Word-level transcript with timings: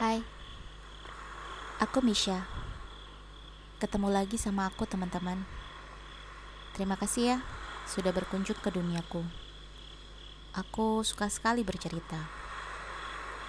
Hai, 0.00 0.24
aku 1.76 2.00
Misha. 2.00 2.48
Ketemu 3.76 4.08
lagi 4.08 4.40
sama 4.40 4.64
aku, 4.64 4.88
teman-teman. 4.88 5.44
Terima 6.72 6.96
kasih 6.96 7.36
ya 7.36 7.38
sudah 7.84 8.08
berkunjung 8.08 8.56
ke 8.64 8.72
duniaku. 8.72 9.20
Aku 10.56 11.04
suka 11.04 11.28
sekali 11.28 11.68
bercerita. 11.68 12.16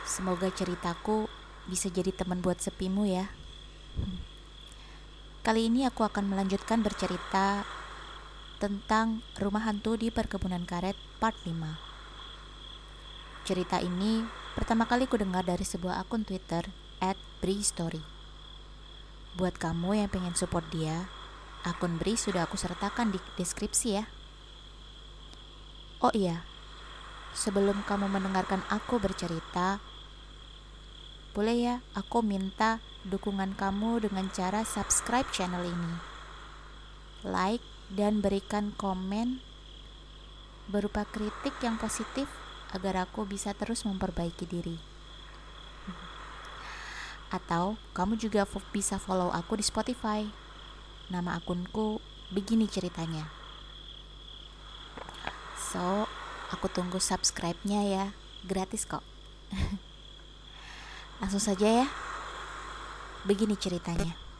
Semoga 0.04 0.52
ceritaku 0.52 1.32
bisa 1.72 1.88
jadi 1.88 2.12
teman 2.12 2.44
buat 2.44 2.60
sepimu 2.60 3.08
ya. 3.08 3.32
Kali 5.48 5.72
ini 5.72 5.88
aku 5.88 6.04
akan 6.04 6.36
melanjutkan 6.36 6.84
bercerita 6.84 7.64
tentang 8.60 9.24
rumah 9.40 9.64
hantu 9.64 9.96
di 9.96 10.12
perkebunan 10.12 10.68
karet 10.68 11.00
part 11.16 11.40
5. 11.48 11.80
Cerita 13.48 13.80
ini 13.80 14.41
pertama 14.58 14.84
kali 14.88 15.08
ku 15.08 15.16
dengar 15.16 15.46
dari 15.48 15.64
sebuah 15.64 16.02
akun 16.04 16.24
Twitter 16.28 16.68
at. 17.02 17.18
Buat 19.34 19.58
kamu 19.58 19.98
yang 19.98 20.10
pengen 20.14 20.38
support 20.38 20.62
dia, 20.70 21.10
akun 21.66 21.98
Bri 21.98 22.14
sudah 22.14 22.46
aku 22.46 22.54
sertakan 22.54 23.10
di 23.10 23.20
deskripsi 23.34 23.88
ya. 23.98 24.06
Oh 26.06 26.14
iya, 26.14 26.46
sebelum 27.34 27.82
kamu 27.86 28.10
mendengarkan 28.10 28.62
aku 28.70 29.02
bercerita, 29.02 29.82
boleh 31.34 31.58
ya 31.58 31.76
aku 31.98 32.22
minta 32.22 32.78
dukungan 33.08 33.58
kamu 33.58 34.06
dengan 34.06 34.30
cara 34.30 34.62
subscribe 34.62 35.30
channel 35.34 35.66
ini. 35.66 35.94
Like 37.26 37.66
dan 37.90 38.22
berikan 38.22 38.74
komen 38.78 39.42
berupa 40.70 41.10
kritik 41.10 41.58
yang 41.62 41.82
positif 41.82 42.41
agar 42.72 43.08
aku 43.08 43.28
bisa 43.28 43.52
terus 43.56 43.84
memperbaiki 43.84 44.48
diri. 44.48 44.78
Atau 47.32 47.80
kamu 47.96 48.20
juga 48.20 48.44
bisa 48.76 49.00
follow 49.00 49.32
aku 49.32 49.56
di 49.56 49.64
Spotify. 49.64 50.28
Nama 51.08 51.40
akunku 51.40 52.04
begini 52.32 52.68
ceritanya. 52.68 53.28
So, 55.72 56.08
aku 56.52 56.68
tunggu 56.68 57.00
subscribe-nya 57.00 57.88
ya. 57.88 58.06
Gratis 58.44 58.84
kok. 58.84 59.04
Langsung 61.24 61.40
saja 61.40 61.84
ya. 61.84 61.88
Begini 63.24 63.56
ceritanya. 63.56 64.31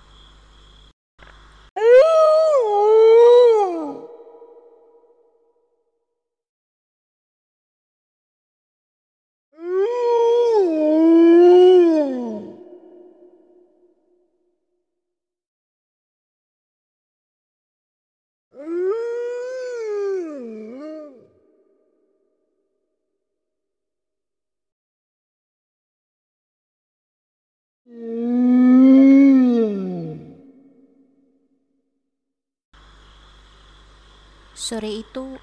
Sore 34.52 34.92
itu, 34.92 35.40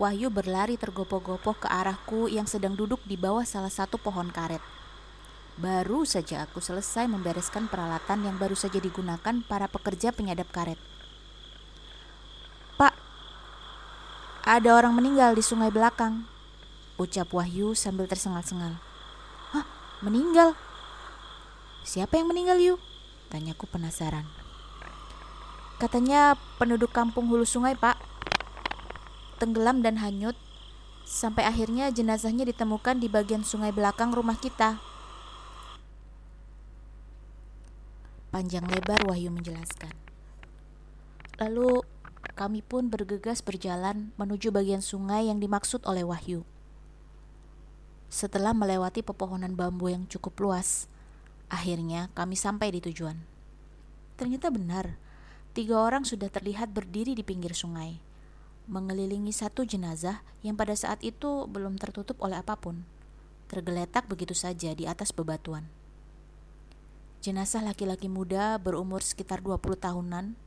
Wahyu 0.00 0.32
berlari 0.32 0.80
tergopoh-gopoh 0.80 1.60
ke 1.60 1.68
arahku 1.68 2.30
yang 2.30 2.48
sedang 2.48 2.72
duduk 2.72 3.04
di 3.04 3.20
bawah 3.20 3.44
salah 3.44 3.68
satu 3.68 4.00
pohon 4.00 4.32
karet. 4.32 4.62
Baru 5.60 6.08
saja 6.08 6.48
aku 6.48 6.62
selesai 6.62 7.04
membereskan 7.04 7.68
peralatan 7.68 8.24
yang 8.24 8.40
baru 8.40 8.56
saja 8.56 8.80
digunakan 8.80 9.44
para 9.44 9.68
pekerja 9.68 10.08
penyadap 10.08 10.48
karet. 10.56 10.80
Pak, 12.80 12.96
ada 14.48 14.70
orang 14.72 14.96
meninggal 14.96 15.36
di 15.36 15.44
sungai 15.44 15.68
belakang, 15.68 16.24
ucap 16.96 17.28
Wahyu 17.36 17.76
sambil 17.76 18.08
tersengal-sengal. 18.08 18.80
Hah, 19.52 19.68
meninggal? 20.00 20.56
Siapa 21.84 22.16
yang 22.16 22.32
meninggal, 22.32 22.56
Yu? 22.56 22.74
Tanyaku 23.28 23.68
penasaran. 23.68 24.24
Katanya 25.76 26.40
penduduk 26.56 26.88
kampung 26.88 27.28
hulu 27.28 27.44
sungai, 27.44 27.76
Pak 27.76 28.09
tenggelam 29.40 29.80
dan 29.80 29.96
hanyut 30.04 30.36
sampai 31.08 31.48
akhirnya 31.48 31.88
jenazahnya 31.88 32.44
ditemukan 32.44 33.00
di 33.00 33.08
bagian 33.08 33.40
sungai 33.40 33.72
belakang 33.72 34.12
rumah 34.12 34.36
kita. 34.36 34.76
Panjang 38.28 38.68
lebar 38.68 39.00
Wahyu 39.08 39.32
menjelaskan. 39.32 39.90
Lalu 41.40 41.82
kami 42.36 42.60
pun 42.60 42.92
bergegas 42.92 43.40
berjalan 43.40 44.12
menuju 44.20 44.52
bagian 44.52 44.84
sungai 44.84 45.32
yang 45.32 45.40
dimaksud 45.40 45.82
oleh 45.88 46.04
Wahyu. 46.04 46.44
Setelah 48.12 48.52
melewati 48.52 49.00
pepohonan 49.00 49.56
bambu 49.56 49.88
yang 49.88 50.04
cukup 50.04 50.36
luas, 50.38 50.86
akhirnya 51.48 52.12
kami 52.12 52.36
sampai 52.36 52.70
di 52.76 52.84
tujuan. 52.84 53.18
Ternyata 54.14 54.52
benar, 54.52 55.00
tiga 55.56 55.80
orang 55.80 56.04
sudah 56.04 56.28
terlihat 56.28 56.70
berdiri 56.70 57.16
di 57.16 57.24
pinggir 57.24 57.56
sungai 57.56 58.09
mengelilingi 58.70 59.34
satu 59.34 59.66
jenazah 59.66 60.22
yang 60.46 60.54
pada 60.54 60.78
saat 60.78 61.02
itu 61.02 61.50
belum 61.50 61.74
tertutup 61.74 62.14
oleh 62.22 62.38
apa 62.38 62.54
pun, 62.54 62.86
tergeletak 63.50 64.06
begitu 64.06 64.30
saja 64.30 64.70
di 64.78 64.86
atas 64.86 65.10
bebatuan. 65.10 65.66
Jenazah 67.18 67.66
laki-laki 67.66 68.06
muda 68.06 68.56
berumur 68.62 69.02
sekitar 69.02 69.42
20 69.42 69.74
tahunan, 69.74 70.38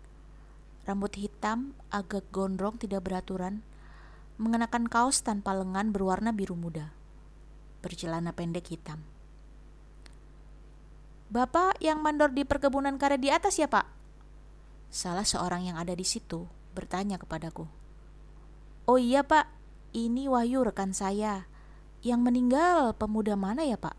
rambut 0.88 1.13
hitam, 1.19 1.75
agak 1.91 2.23
gondrong 2.31 2.79
tidak 2.79 3.03
beraturan, 3.03 3.59
mengenakan 4.40 4.88
kaos 4.88 5.19
tanpa 5.19 5.51
lengan 5.51 5.91
berwarna 5.91 6.31
biru 6.31 6.55
muda, 6.55 6.95
bercelana 7.84 8.31
pendek 8.31 8.72
hitam. 8.72 9.03
Bapak 11.28 11.75
yang 11.84 12.00
mandor 12.00 12.31
di 12.31 12.47
perkebunan 12.47 12.95
karet 12.95 13.19
di 13.19 13.29
atas 13.29 13.59
ya 13.59 13.67
pak? 13.67 13.85
Salah 14.88 15.28
seorang 15.28 15.67
yang 15.67 15.75
ada 15.75 15.91
di 15.91 16.07
situ 16.07 16.47
bertanya 16.72 17.19
kepadaku. 17.19 17.83
Oh 18.84 19.00
iya 19.00 19.24
pak, 19.24 19.48
ini 19.96 20.28
Wahyu 20.28 20.68
rekan 20.68 20.92
saya. 20.92 21.48
Yang 22.04 22.20
meninggal 22.20 22.92
pemuda 23.00 23.40
mana 23.40 23.64
ya 23.64 23.80
pak? 23.80 23.96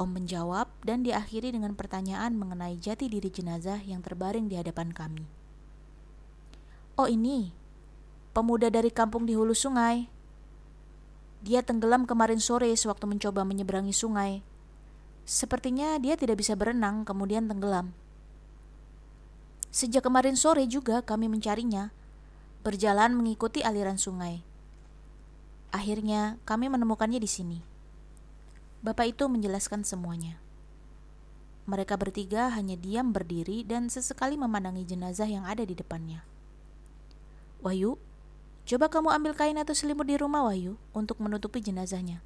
Om 0.00 0.16
menjawab 0.16 0.72
dan 0.80 1.04
diakhiri 1.04 1.52
dengan 1.52 1.76
pertanyaan 1.76 2.32
mengenai 2.40 2.80
jati 2.80 3.12
diri 3.12 3.28
jenazah 3.28 3.84
yang 3.84 4.00
terbaring 4.00 4.48
di 4.48 4.56
hadapan 4.56 4.96
kami. 4.96 5.28
Oh 6.96 7.04
ini, 7.04 7.52
pemuda 8.32 8.72
dari 8.72 8.88
kampung 8.88 9.28
di 9.28 9.36
hulu 9.36 9.52
sungai. 9.52 10.08
Dia 11.44 11.60
tenggelam 11.60 12.08
kemarin 12.08 12.40
sore 12.40 12.72
sewaktu 12.72 13.04
mencoba 13.04 13.44
menyeberangi 13.44 13.92
sungai. 13.92 14.40
Sepertinya 15.28 16.00
dia 16.00 16.16
tidak 16.16 16.40
bisa 16.40 16.56
berenang 16.56 17.04
kemudian 17.04 17.44
tenggelam. 17.44 17.92
Sejak 19.68 20.00
kemarin 20.00 20.34
sore 20.34 20.64
juga 20.64 21.04
kami 21.04 21.28
mencarinya, 21.28 21.92
berjalan 22.62 23.18
mengikuti 23.18 23.66
aliran 23.66 23.98
sungai. 23.98 24.46
Akhirnya, 25.74 26.38
kami 26.46 26.70
menemukannya 26.70 27.18
di 27.18 27.26
sini. 27.26 27.58
Bapak 28.82 29.14
itu 29.14 29.26
menjelaskan 29.26 29.82
semuanya. 29.82 30.38
Mereka 31.66 31.94
bertiga 31.94 32.50
hanya 32.50 32.74
diam 32.74 33.14
berdiri 33.14 33.62
dan 33.62 33.86
sesekali 33.86 34.34
memandangi 34.34 34.82
jenazah 34.82 35.30
yang 35.30 35.46
ada 35.46 35.62
di 35.62 35.78
depannya. 35.78 36.26
Wahyu, 37.62 37.94
coba 38.66 38.90
kamu 38.90 39.14
ambil 39.14 39.32
kain 39.38 39.54
atau 39.54 39.70
selimut 39.70 40.10
di 40.10 40.18
rumah 40.18 40.42
Wahyu 40.42 40.74
untuk 40.90 41.22
menutupi 41.22 41.62
jenazahnya. 41.62 42.18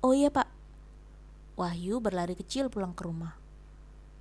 Oh 0.00 0.16
iya 0.16 0.32
pak. 0.32 0.48
Wahyu 1.60 2.00
berlari 2.00 2.32
kecil 2.32 2.72
pulang 2.72 2.96
ke 2.96 3.04
rumah. 3.04 3.41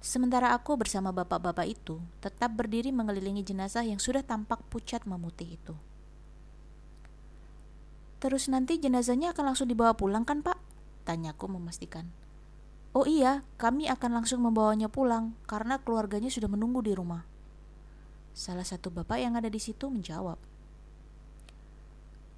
Sementara 0.01 0.57
aku 0.57 0.81
bersama 0.81 1.13
bapak-bapak 1.13 1.69
itu 1.69 2.01
tetap 2.25 2.57
berdiri 2.57 2.89
mengelilingi 2.89 3.45
jenazah 3.45 3.85
yang 3.85 4.01
sudah 4.01 4.25
tampak 4.25 4.57
pucat 4.65 5.05
memutih 5.05 5.61
itu. 5.61 5.77
Terus 8.17 8.49
nanti 8.49 8.81
jenazahnya 8.81 9.29
akan 9.29 9.53
langsung 9.53 9.69
dibawa 9.69 9.93
pulang 9.93 10.25
kan 10.25 10.41
pak? 10.41 10.57
Tanyaku 11.05 11.45
memastikan. 11.53 12.09
Oh 12.97 13.05
iya, 13.05 13.45
kami 13.61 13.93
akan 13.93 14.21
langsung 14.21 14.41
membawanya 14.41 14.89
pulang 14.89 15.37
karena 15.45 15.77
keluarganya 15.77 16.33
sudah 16.33 16.49
menunggu 16.49 16.81
di 16.81 16.97
rumah. 16.97 17.21
Salah 18.33 18.65
satu 18.65 18.89
bapak 18.89 19.21
yang 19.21 19.37
ada 19.37 19.53
di 19.53 19.61
situ 19.61 19.85
menjawab. 19.85 20.41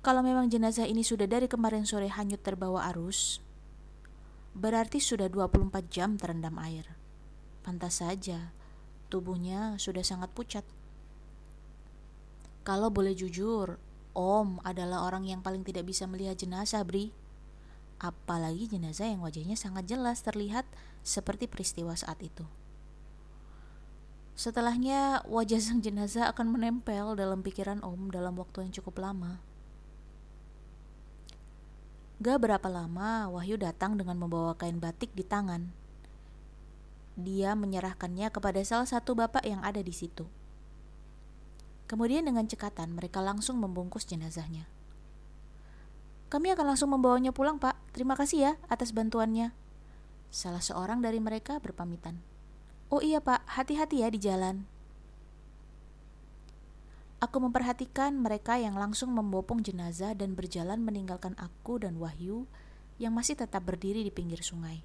Kalau 0.04 0.20
memang 0.20 0.52
jenazah 0.52 0.84
ini 0.84 1.00
sudah 1.00 1.32
dari 1.32 1.48
kemarin 1.48 1.88
sore 1.88 2.12
hanyut 2.12 2.44
terbawa 2.44 2.92
arus, 2.92 3.40
berarti 4.52 5.00
sudah 5.00 5.32
24 5.32 5.72
jam 5.88 6.20
terendam 6.20 6.60
air. 6.60 7.03
Pantas 7.64 8.04
saja, 8.04 8.52
tubuhnya 9.08 9.80
sudah 9.80 10.04
sangat 10.04 10.30
pucat. 10.36 10.68
Kalau 12.68 12.92
boleh 12.92 13.16
jujur, 13.16 13.80
Om 14.14 14.62
adalah 14.62 15.08
orang 15.10 15.26
yang 15.26 15.42
paling 15.42 15.66
tidak 15.66 15.90
bisa 15.90 16.06
melihat 16.06 16.38
jenazah, 16.38 16.86
Bri. 16.86 17.10
apalagi 18.04 18.68
jenazah 18.68 19.08
yang 19.08 19.24
wajahnya 19.24 19.56
sangat 19.56 19.88
jelas 19.88 20.20
terlihat 20.20 20.68
seperti 21.08 21.48
peristiwa 21.48 21.96
saat 21.96 22.20
itu. 22.20 22.44
Setelahnya, 24.36 25.24
wajah 25.24 25.62
sang 25.64 25.80
jenazah 25.80 26.28
akan 26.34 26.52
menempel 26.52 27.16
dalam 27.16 27.40
pikiran 27.46 27.80
Om 27.80 28.12
dalam 28.12 28.36
waktu 28.36 28.68
yang 28.68 28.74
cukup 28.76 29.00
lama. 29.00 29.40
Gak 32.24 32.40
berapa 32.44 32.68
lama, 32.72 33.30
Wahyu 33.30 33.60
datang 33.60 34.00
dengan 34.00 34.16
membawa 34.20 34.58
kain 34.58 34.82
batik 34.82 35.14
di 35.16 35.22
tangan. 35.22 35.83
Dia 37.14 37.54
menyerahkannya 37.54 38.34
kepada 38.34 38.62
salah 38.66 38.90
satu 38.90 39.14
bapak 39.14 39.46
yang 39.46 39.62
ada 39.62 39.82
di 39.86 39.94
situ. 39.94 40.26
Kemudian 41.86 42.26
dengan 42.26 42.50
cekatan 42.50 42.96
mereka 42.98 43.22
langsung 43.22 43.62
membungkus 43.62 44.08
jenazahnya. 44.10 44.66
Kami 46.34 46.50
akan 46.50 46.74
langsung 46.74 46.90
membawanya 46.90 47.30
pulang, 47.30 47.62
Pak. 47.62 47.78
Terima 47.94 48.18
kasih 48.18 48.40
ya 48.42 48.52
atas 48.66 48.90
bantuannya. 48.90 49.54
Salah 50.34 50.66
seorang 50.66 50.98
dari 50.98 51.22
mereka 51.22 51.62
berpamitan. 51.62 52.18
Oh 52.90 53.06
iya, 53.06 53.22
Pak. 53.22 53.46
Hati-hati 53.46 54.02
ya 54.02 54.10
di 54.10 54.18
jalan. 54.18 54.66
Aku 57.22 57.38
memperhatikan 57.38 58.18
mereka 58.18 58.58
yang 58.58 58.74
langsung 58.74 59.14
membopong 59.14 59.62
jenazah 59.62 60.18
dan 60.18 60.34
berjalan 60.34 60.82
meninggalkan 60.82 61.38
aku 61.38 61.78
dan 61.78 62.02
Wahyu 62.02 62.50
yang 62.98 63.14
masih 63.14 63.38
tetap 63.38 63.64
berdiri 63.64 64.02
di 64.02 64.10
pinggir 64.10 64.42
sungai. 64.42 64.82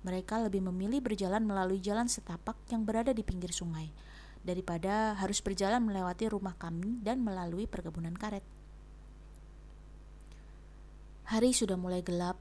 Mereka 0.00 0.40
lebih 0.40 0.64
memilih 0.64 1.04
berjalan 1.04 1.44
melalui 1.44 1.80
jalan 1.80 2.08
setapak 2.08 2.56
yang 2.72 2.88
berada 2.88 3.12
di 3.12 3.20
pinggir 3.20 3.52
sungai 3.52 3.92
daripada 4.40 5.12
harus 5.20 5.44
berjalan 5.44 5.84
melewati 5.84 6.32
rumah 6.32 6.56
kami 6.56 7.00
dan 7.04 7.20
melalui 7.20 7.68
perkebunan 7.68 8.16
karet. 8.16 8.44
Hari 11.28 11.52
sudah 11.52 11.76
mulai 11.76 12.00
gelap 12.00 12.40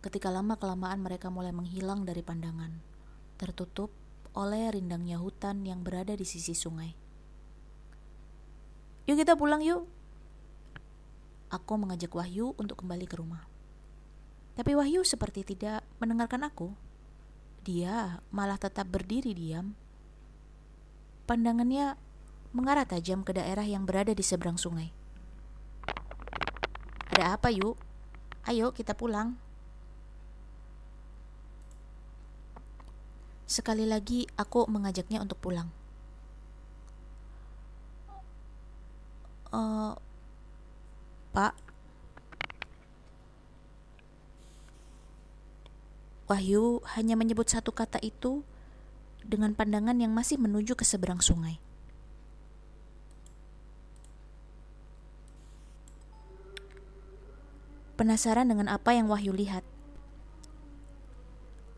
ketika 0.00 0.32
lama-kelamaan 0.32 0.98
mereka 0.98 1.28
mulai 1.28 1.52
menghilang 1.52 2.02
dari 2.08 2.24
pandangan, 2.24 2.72
tertutup 3.38 3.92
oleh 4.36 4.68
rindangnya 4.72 5.20
hutan 5.20 5.62
yang 5.62 5.84
berada 5.84 6.16
di 6.16 6.24
sisi 6.26 6.52
sungai. 6.52 6.92
Yuk 9.06 9.16
kita 9.22 9.38
pulang 9.38 9.62
yuk. 9.62 9.86
Aku 11.54 11.78
mengajak 11.78 12.10
Wahyu 12.10 12.58
untuk 12.58 12.82
kembali 12.82 13.06
ke 13.06 13.16
rumah. 13.22 13.46
Tapi 14.58 14.74
Wahyu 14.74 15.06
seperti 15.06 15.46
tidak 15.46 15.86
mendengarkan 16.02 16.42
aku. 16.42 16.74
Dia 17.66 18.22
malah 18.30 18.62
tetap 18.62 18.86
berdiri 18.86 19.34
diam. 19.34 19.74
Pandangannya 21.26 21.98
mengarah 22.54 22.86
tajam 22.86 23.26
ke 23.26 23.34
daerah 23.34 23.66
yang 23.66 23.82
berada 23.82 24.14
di 24.14 24.22
seberang 24.22 24.54
sungai. 24.54 24.94
Ada 27.10 27.34
apa 27.34 27.50
yuk? 27.50 27.74
Ayo 28.46 28.70
kita 28.70 28.94
pulang. 28.94 29.34
Sekali 33.50 33.82
lagi 33.82 34.30
aku 34.38 34.70
mengajaknya 34.70 35.18
untuk 35.18 35.42
pulang. 35.42 35.66
Uh, 39.50 39.98
Pak, 41.34 41.65
Wahyu 46.26 46.82
hanya 46.98 47.14
menyebut 47.14 47.46
satu 47.46 47.70
kata 47.70 48.02
itu 48.02 48.42
dengan 49.22 49.54
pandangan 49.54 49.98
yang 49.98 50.10
masih 50.10 50.38
menuju 50.38 50.74
ke 50.74 50.82
seberang 50.82 51.22
sungai. 51.22 51.62
penasaran 57.96 58.46
dengan 58.46 58.68
apa 58.68 58.92
yang 58.92 59.08
Wahyu 59.08 59.32
lihat. 59.32 59.64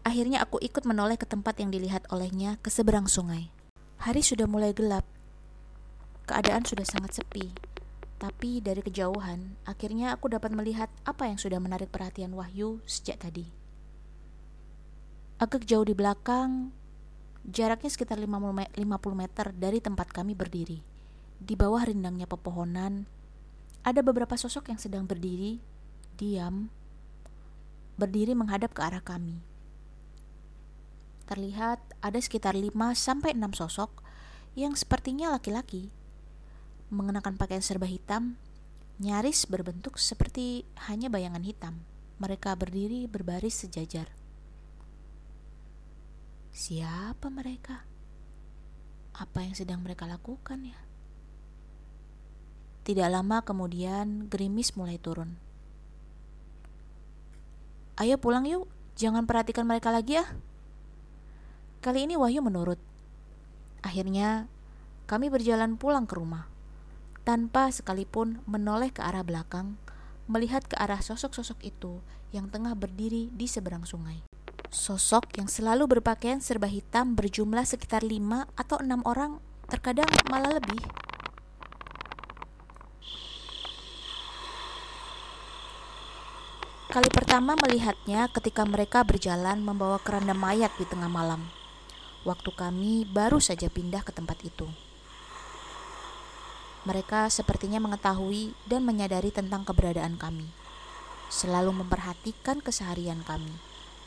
Akhirnya 0.02 0.42
aku 0.42 0.58
ikut 0.58 0.82
menoleh 0.82 1.14
ke 1.14 1.24
tempat 1.24 1.62
yang 1.62 1.70
dilihat 1.70 2.10
olehnya 2.10 2.58
ke 2.60 2.68
seberang 2.68 3.06
sungai. 3.06 3.54
Hari 4.02 4.20
sudah 4.20 4.50
mulai 4.50 4.74
gelap. 4.74 5.06
Keadaan 6.26 6.66
sudah 6.66 6.84
sangat 6.84 7.22
sepi. 7.22 7.54
Tapi 8.18 8.58
dari 8.58 8.82
kejauhan, 8.82 9.62
akhirnya 9.62 10.10
aku 10.10 10.26
dapat 10.26 10.50
melihat 10.50 10.90
apa 11.06 11.30
yang 11.30 11.38
sudah 11.38 11.62
menarik 11.62 11.86
perhatian 11.94 12.34
Wahyu 12.34 12.82
sejak 12.82 13.22
tadi. 13.22 13.57
Agak 15.38 15.70
jauh 15.70 15.86
di 15.86 15.94
belakang, 15.94 16.74
jaraknya 17.46 17.86
sekitar 17.86 18.18
50 18.18 18.74
meter 19.14 19.46
dari 19.54 19.78
tempat 19.78 20.10
kami 20.10 20.34
berdiri. 20.34 20.82
Di 21.38 21.54
bawah 21.54 21.86
rindangnya 21.86 22.26
pepohonan, 22.26 23.06
ada 23.86 24.02
beberapa 24.02 24.34
sosok 24.34 24.74
yang 24.74 24.82
sedang 24.82 25.06
berdiri 25.06 25.62
diam, 26.18 26.66
berdiri 27.94 28.34
menghadap 28.34 28.74
ke 28.74 28.82
arah 28.82 28.98
kami. 28.98 29.38
Terlihat 31.30 31.78
ada 32.02 32.18
sekitar 32.18 32.58
5 32.58 32.74
sampai 32.98 33.38
6 33.38 33.62
sosok 33.62 34.02
yang 34.58 34.74
sepertinya 34.74 35.30
laki-laki 35.30 35.94
mengenakan 36.90 37.38
pakaian 37.38 37.62
serba 37.62 37.86
hitam, 37.86 38.34
nyaris 38.98 39.46
berbentuk 39.46 40.00
seperti 40.00 40.66
hanya 40.90 41.06
bayangan 41.12 41.44
hitam. 41.46 41.86
Mereka 42.18 42.58
berdiri 42.58 43.06
berbaris 43.06 43.62
sejajar. 43.62 44.10
Siapa 46.58 47.30
mereka? 47.30 47.86
Apa 49.14 49.46
yang 49.46 49.54
sedang 49.54 49.78
mereka 49.78 50.10
lakukan 50.10 50.66
ya? 50.66 50.74
Tidak 52.82 53.06
lama 53.06 53.46
kemudian 53.46 54.26
gerimis 54.26 54.74
mulai 54.74 54.98
turun. 54.98 55.38
Ayo 57.94 58.18
pulang 58.18 58.42
yuk, 58.42 58.66
jangan 58.98 59.22
perhatikan 59.22 59.70
mereka 59.70 59.94
lagi 59.94 60.18
ya. 60.18 60.26
Kali 61.78 62.10
ini 62.10 62.18
Wahyu 62.18 62.42
menurut. 62.42 62.82
Akhirnya, 63.78 64.50
kami 65.06 65.30
berjalan 65.30 65.78
pulang 65.78 66.10
ke 66.10 66.18
rumah. 66.18 66.50
Tanpa 67.22 67.70
sekalipun 67.70 68.42
menoleh 68.50 68.90
ke 68.90 68.98
arah 68.98 69.22
belakang, 69.22 69.78
melihat 70.26 70.66
ke 70.66 70.74
arah 70.74 70.98
sosok-sosok 70.98 71.62
itu 71.62 72.02
yang 72.34 72.50
tengah 72.50 72.74
berdiri 72.74 73.30
di 73.30 73.46
seberang 73.46 73.86
sungai. 73.86 74.26
Sosok 74.68 75.40
yang 75.40 75.48
selalu 75.48 75.96
berpakaian 75.96 76.44
serba 76.44 76.68
hitam 76.68 77.16
berjumlah 77.16 77.64
sekitar 77.64 78.04
lima 78.04 78.44
atau 78.52 78.76
enam 78.76 79.00
orang, 79.08 79.40
terkadang 79.64 80.08
malah 80.28 80.60
lebih. 80.60 80.80
Kali 86.88 87.08
pertama 87.12 87.56
melihatnya 87.56 88.28
ketika 88.28 88.64
mereka 88.68 89.04
berjalan 89.04 89.60
membawa 89.60 89.96
keranda 90.00 90.36
mayat 90.36 90.72
di 90.76 90.84
tengah 90.84 91.08
malam. 91.08 91.48
Waktu 92.28 92.52
kami 92.52 93.08
baru 93.08 93.40
saja 93.40 93.72
pindah 93.72 94.04
ke 94.04 94.12
tempat 94.12 94.40
itu. 94.44 94.68
Mereka 96.84 97.28
sepertinya 97.32 97.80
mengetahui 97.80 98.56
dan 98.68 98.84
menyadari 98.84 99.32
tentang 99.32 99.64
keberadaan 99.64 100.20
kami. 100.20 100.48
Selalu 101.28 101.84
memperhatikan 101.84 102.64
keseharian 102.64 103.20
kami, 103.20 103.52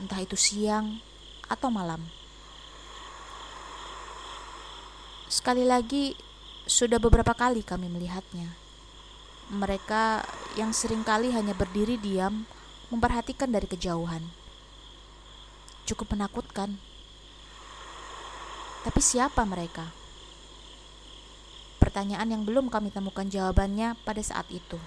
entah 0.01 0.17
itu 0.17 0.33
siang 0.33 0.97
atau 1.45 1.69
malam. 1.69 2.01
Sekali 5.31 5.63
lagi, 5.63 6.17
sudah 6.65 6.97
beberapa 6.97 7.31
kali 7.31 7.61
kami 7.61 7.87
melihatnya. 7.87 8.51
Mereka 9.53 10.25
yang 10.59 10.73
sering 10.73 11.05
kali 11.05 11.31
hanya 11.31 11.55
berdiri 11.55 11.95
diam 11.95 12.43
memperhatikan 12.91 13.47
dari 13.47 13.69
kejauhan. 13.69 14.25
Cukup 15.87 16.11
menakutkan. 16.17 16.75
Tapi 18.81 18.99
siapa 18.99 19.45
mereka? 19.45 19.93
Pertanyaan 21.79 22.29
yang 22.31 22.43
belum 22.43 22.67
kami 22.67 22.91
temukan 22.91 23.27
jawabannya 23.27 23.95
pada 24.03 24.21
saat 24.23 24.47
itu. 24.51 24.79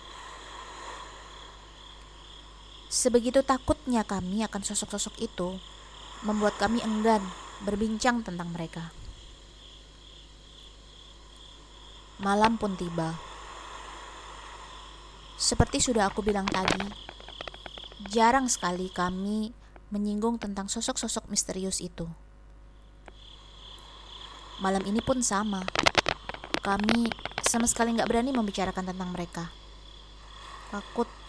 Sebegitu 2.95 3.43
takutnya 3.43 4.07
kami 4.07 4.47
akan 4.47 4.63
sosok-sosok 4.63 5.19
itu, 5.19 5.59
membuat 6.23 6.55
kami 6.63 6.79
enggan 6.79 7.27
berbincang 7.67 8.23
tentang 8.23 8.55
mereka. 8.55 8.95
Malam 12.23 12.55
pun 12.55 12.79
tiba. 12.79 13.19
Seperti 15.35 15.83
sudah 15.83 16.07
aku 16.07 16.23
bilang 16.23 16.47
tadi, 16.47 16.87
jarang 18.15 18.47
sekali 18.47 18.87
kami 18.95 19.51
menyinggung 19.91 20.39
tentang 20.39 20.71
sosok-sosok 20.71 21.27
misterius 21.27 21.83
itu. 21.83 22.07
Malam 24.63 24.87
ini 24.87 25.03
pun 25.03 25.19
sama. 25.19 25.67
Kami 26.63 27.11
sama 27.43 27.67
sekali 27.67 27.91
nggak 27.99 28.07
berani 28.07 28.31
membicarakan 28.31 28.87
tentang 28.95 29.11
mereka. 29.11 29.51
Takut. 30.71 31.24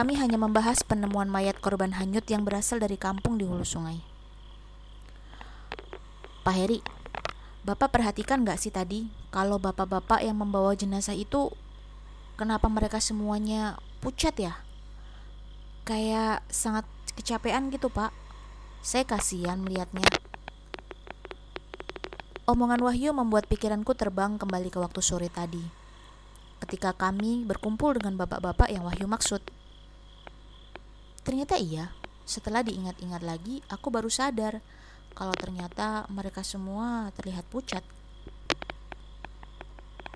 Kami 0.00 0.16
hanya 0.16 0.40
membahas 0.40 0.80
penemuan 0.80 1.28
mayat 1.28 1.60
korban 1.60 1.92
hanyut 1.92 2.24
yang 2.24 2.40
berasal 2.40 2.80
dari 2.80 2.96
kampung 2.96 3.36
di 3.36 3.44
hulu 3.44 3.68
sungai. 3.68 4.00
Pak 6.40 6.56
Heri, 6.56 6.80
Bapak 7.60 7.92
perhatikan 7.92 8.40
nggak 8.40 8.56
sih 8.56 8.72
tadi 8.72 9.12
kalau 9.28 9.60
bapak-bapak 9.60 10.24
yang 10.24 10.40
membawa 10.40 10.72
jenazah 10.72 11.12
itu 11.12 11.52
kenapa 12.40 12.72
mereka 12.72 12.96
semuanya 12.96 13.76
pucat 14.00 14.32
ya? 14.40 14.64
Kayak 15.84 16.48
sangat 16.48 16.88
kecapean 17.20 17.68
gitu, 17.68 17.92
Pak. 17.92 18.16
Saya 18.80 19.04
kasihan 19.04 19.60
melihatnya. 19.60 20.08
Omongan 22.48 22.80
Wahyu 22.80 23.12
membuat 23.12 23.44
pikiranku 23.52 23.92
terbang 23.92 24.40
kembali 24.40 24.72
ke 24.72 24.80
waktu 24.80 25.04
sore 25.04 25.28
tadi. 25.28 25.60
Ketika 26.64 26.96
kami 26.96 27.44
berkumpul 27.44 28.00
dengan 28.00 28.16
bapak-bapak 28.16 28.72
yang 28.72 28.88
Wahyu 28.88 29.04
maksud. 29.04 29.59
Ternyata 31.20 31.60
iya, 31.60 31.92
setelah 32.24 32.64
diingat-ingat 32.64 33.22
lagi, 33.26 33.60
aku 33.68 33.92
baru 33.92 34.08
sadar 34.08 34.62
kalau 35.12 35.34
ternyata 35.34 36.06
mereka 36.08 36.40
semua 36.46 37.10
terlihat 37.18 37.44
pucat. 37.50 37.82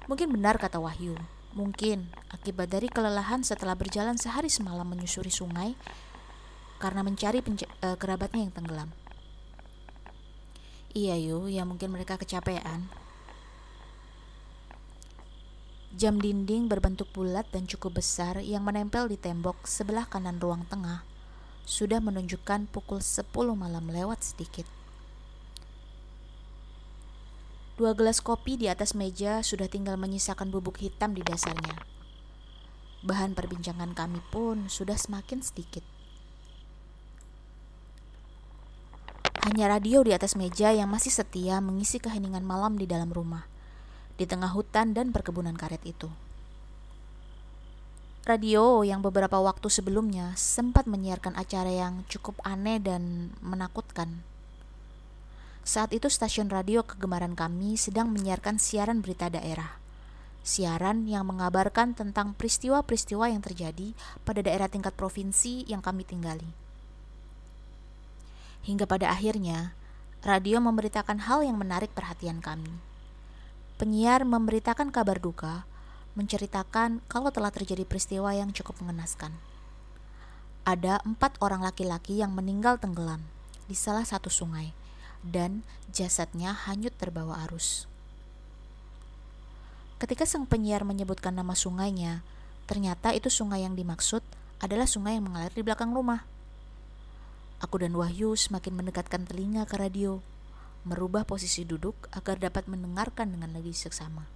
Mungkin 0.05 0.33
benar 0.33 0.61
kata 0.61 0.79
Wahyu, 0.81 1.17
mungkin 1.57 2.13
akibat 2.29 2.69
dari 2.69 2.93
kelelahan 2.93 3.41
setelah 3.41 3.73
berjalan 3.73 4.21
sehari 4.21 4.53
semalam 4.53 4.85
menyusuri 4.85 5.33
sungai 5.33 5.73
karena 6.77 7.01
mencari 7.01 7.41
uh, 7.41 7.97
kerabatnya 7.97 8.45
yang 8.45 8.53
tenggelam. 8.53 8.91
Iya 10.95 11.19
yuk, 11.19 11.51
ya 11.51 11.67
mungkin 11.67 11.91
mereka 11.91 12.15
kecapean. 12.15 12.87
Jam 15.95 16.19
dinding 16.19 16.67
berbentuk 16.67 17.07
bulat 17.15 17.47
dan 17.55 17.71
cukup 17.71 18.03
besar 18.03 18.43
yang 18.43 18.67
menempel 18.67 19.07
di 19.07 19.15
tembok 19.15 19.63
sebelah 19.63 20.11
kanan 20.11 20.43
ruang 20.43 20.67
tengah 20.67 21.07
sudah 21.63 22.03
menunjukkan 22.03 22.67
pukul 22.75 22.99
10 22.99 23.31
malam 23.55 23.87
lewat 23.87 24.27
sedikit. 24.27 24.67
Dua 27.79 27.95
gelas 27.95 28.19
kopi 28.19 28.59
di 28.59 28.67
atas 28.67 28.99
meja 28.99 29.39
sudah 29.47 29.71
tinggal 29.71 29.95
menyisakan 29.95 30.51
bubuk 30.51 30.83
hitam 30.83 31.15
di 31.15 31.23
dasarnya. 31.23 31.79
Bahan 33.07 33.39
perbincangan 33.39 33.95
kami 33.95 34.19
pun 34.35 34.67
sudah 34.67 34.99
semakin 34.99 35.47
sedikit. 35.47 35.87
Hanya 39.47 39.71
radio 39.71 40.03
di 40.03 40.11
atas 40.11 40.35
meja 40.35 40.75
yang 40.75 40.91
masih 40.91 41.15
setia 41.15 41.63
mengisi 41.63 42.03
keheningan 42.03 42.43
malam 42.43 42.75
di 42.75 42.91
dalam 42.91 43.15
rumah, 43.15 43.47
di 44.15 44.25
tengah 44.25 44.55
hutan 44.55 44.95
dan 44.95 45.11
perkebunan 45.11 45.59
karet 45.59 45.83
itu. 45.83 46.11
Radio 48.25 48.81
yang 48.81 49.05
beberapa 49.05 49.37
waktu 49.37 49.69
sebelumnya 49.69 50.33
sempat 50.33 50.89
menyiarkan 50.89 51.37
acara 51.37 51.69
yang 51.69 52.09
cukup 52.09 52.41
aneh 52.41 52.81
dan 52.81 53.29
menakutkan. 53.45 54.25
Saat 55.61 55.93
itu 55.93 56.09
stasiun 56.09 56.49
radio 56.49 56.81
kegemaran 56.81 57.37
kami 57.37 57.77
sedang 57.77 58.09
menyiarkan 58.13 58.57
siaran 58.57 59.05
berita 59.05 59.29
daerah. 59.29 59.77
Siaran 60.45 61.05
yang 61.05 61.29
mengabarkan 61.29 61.93
tentang 61.97 62.33
peristiwa-peristiwa 62.37 63.29
yang 63.29 63.45
terjadi 63.45 63.93
pada 64.25 64.41
daerah 64.41 64.73
tingkat 64.73 64.97
provinsi 64.97 65.69
yang 65.69 65.85
kami 65.85 66.05
tinggali. 66.05 66.49
Hingga 68.65 68.89
pada 68.89 69.13
akhirnya, 69.13 69.77
radio 70.25 70.61
memberitakan 70.65 71.29
hal 71.29 71.45
yang 71.45 71.61
menarik 71.61 71.93
perhatian 71.93 72.41
kami. 72.41 72.94
Penyiar 73.75 74.23
memberitakan 74.23 74.95
kabar 74.95 75.19
duka, 75.19 75.67
menceritakan 76.15 77.03
kalau 77.11 77.35
telah 77.35 77.51
terjadi 77.51 77.83
peristiwa 77.83 78.31
yang 78.31 78.55
cukup 78.55 78.79
mengenaskan. 78.79 79.35
Ada 80.63 81.03
empat 81.03 81.43
orang 81.43 81.67
laki-laki 81.67 82.23
yang 82.23 82.31
meninggal 82.31 82.79
tenggelam 82.79 83.27
di 83.67 83.75
salah 83.75 84.07
satu 84.07 84.31
sungai, 84.31 84.71
dan 85.27 85.67
jasadnya 85.91 86.55
hanyut 86.55 86.95
terbawa 86.95 87.43
arus. 87.51 87.91
Ketika 89.99 90.23
sang 90.23 90.47
penyiar 90.47 90.87
menyebutkan 90.87 91.35
nama 91.35 91.59
sungainya, 91.59 92.23
ternyata 92.71 93.11
itu 93.11 93.27
sungai 93.27 93.67
yang 93.67 93.75
dimaksud 93.75 94.23
adalah 94.63 94.87
sungai 94.87 95.19
yang 95.19 95.27
mengalir 95.27 95.51
di 95.51 95.67
belakang 95.67 95.91
rumah. 95.91 96.23
Aku 97.59 97.83
dan 97.83 97.97
Wahyu 97.99 98.39
semakin 98.39 98.77
mendekatkan 98.77 99.27
telinga 99.27 99.67
ke 99.67 99.83
radio, 99.83 100.23
merubah 100.85 101.25
posisi 101.25 101.65
duduk 101.65 101.97
agar 102.13 102.37
dapat 102.37 102.69
mendengarkan 102.69 103.33
dengan 103.33 103.57
lebih 103.57 103.73
seksama. 103.73 104.29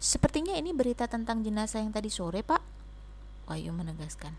Sepertinya 0.00 0.56
ini 0.56 0.72
berita 0.72 1.06
tentang 1.06 1.44
jenazah 1.44 1.84
yang 1.84 1.92
tadi 1.94 2.08
sore, 2.08 2.40
Pak. 2.42 2.62
Wahyu 3.46 3.70
menegaskan. 3.70 4.32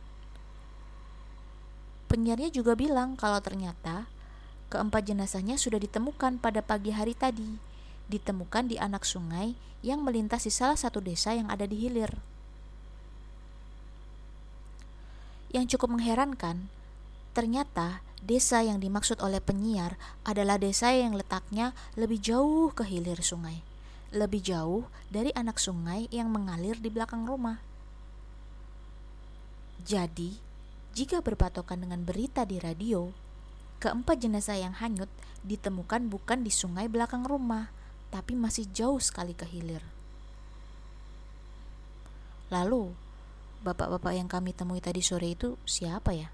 Penyiarnya 2.12 2.52
juga 2.52 2.76
bilang 2.76 3.16
kalau 3.16 3.40
ternyata 3.40 4.10
keempat 4.68 5.08
jenazahnya 5.08 5.56
sudah 5.56 5.80
ditemukan 5.80 6.42
pada 6.42 6.60
pagi 6.60 6.92
hari 6.92 7.16
tadi, 7.16 7.56
ditemukan 8.12 8.68
di 8.68 8.76
anak 8.76 9.08
sungai 9.08 9.56
yang 9.80 10.02
melintasi 10.02 10.50
salah 10.50 10.76
satu 10.76 11.00
desa 11.00 11.32
yang 11.38 11.48
ada 11.48 11.64
di 11.64 11.78
hilir. 11.78 12.12
Yang 15.52 15.76
cukup 15.78 16.00
mengherankan, 16.00 16.72
ternyata 17.32 18.04
desa 18.22 18.62
yang 18.62 18.78
dimaksud 18.78 19.18
oleh 19.20 19.42
penyiar 19.42 19.98
adalah 20.22 20.62
desa 20.62 20.94
yang 20.94 21.18
letaknya 21.18 21.74
lebih 21.98 22.22
jauh 22.22 22.70
ke 22.70 22.86
hilir 22.86 23.20
sungai, 23.26 23.66
lebih 24.14 24.46
jauh 24.46 24.86
dari 25.10 25.34
anak 25.34 25.58
sungai 25.58 26.06
yang 26.14 26.30
mengalir 26.30 26.78
di 26.78 26.94
belakang 26.94 27.26
rumah. 27.26 27.58
Jadi, 29.82 30.38
jika 30.94 31.26
berpatokan 31.26 31.82
dengan 31.82 32.06
berita 32.06 32.46
di 32.46 32.62
radio, 32.62 33.10
keempat 33.82 34.22
jenazah 34.22 34.62
yang 34.62 34.78
hanyut 34.78 35.10
ditemukan 35.42 36.06
bukan 36.06 36.46
di 36.46 36.54
sungai 36.54 36.86
belakang 36.86 37.26
rumah, 37.26 37.74
tapi 38.14 38.38
masih 38.38 38.70
jauh 38.70 39.02
sekali 39.02 39.34
ke 39.34 39.50
hilir. 39.50 39.82
Lalu, 42.54 42.94
bapak-bapak 43.66 44.14
yang 44.14 44.30
kami 44.30 44.54
temui 44.54 44.84
tadi 44.84 45.02
sore 45.02 45.34
itu 45.34 45.58
siapa 45.66 46.14
ya? 46.14 46.30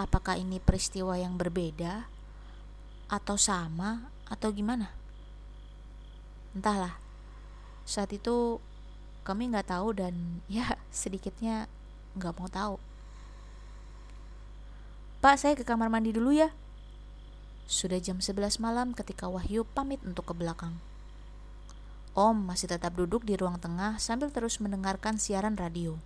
Apakah 0.00 0.40
ini 0.40 0.56
peristiwa 0.56 1.12
yang 1.20 1.36
berbeda 1.36 2.08
atau 3.12 3.36
sama 3.36 4.08
atau 4.32 4.48
gimana? 4.48 4.88
Entahlah. 6.56 6.96
Saat 7.84 8.16
itu 8.16 8.64
kami 9.28 9.52
nggak 9.52 9.68
tahu 9.68 9.92
dan 9.92 10.16
ya 10.48 10.80
sedikitnya 10.88 11.68
nggak 12.16 12.32
mau 12.40 12.48
tahu. 12.48 12.80
Pak, 15.20 15.36
saya 15.36 15.52
ke 15.52 15.68
kamar 15.68 15.92
mandi 15.92 16.16
dulu 16.16 16.32
ya. 16.32 16.48
Sudah 17.68 18.00
jam 18.00 18.24
11 18.24 18.56
malam 18.56 18.96
ketika 18.96 19.28
Wahyu 19.28 19.68
pamit 19.68 20.00
untuk 20.00 20.32
ke 20.32 20.34
belakang. 20.34 20.80
Om 22.16 22.48
masih 22.48 22.72
tetap 22.72 22.96
duduk 22.96 23.28
di 23.28 23.36
ruang 23.36 23.60
tengah 23.60 24.00
sambil 24.00 24.32
terus 24.32 24.64
mendengarkan 24.64 25.20
siaran 25.20 25.60
radio. 25.60 26.00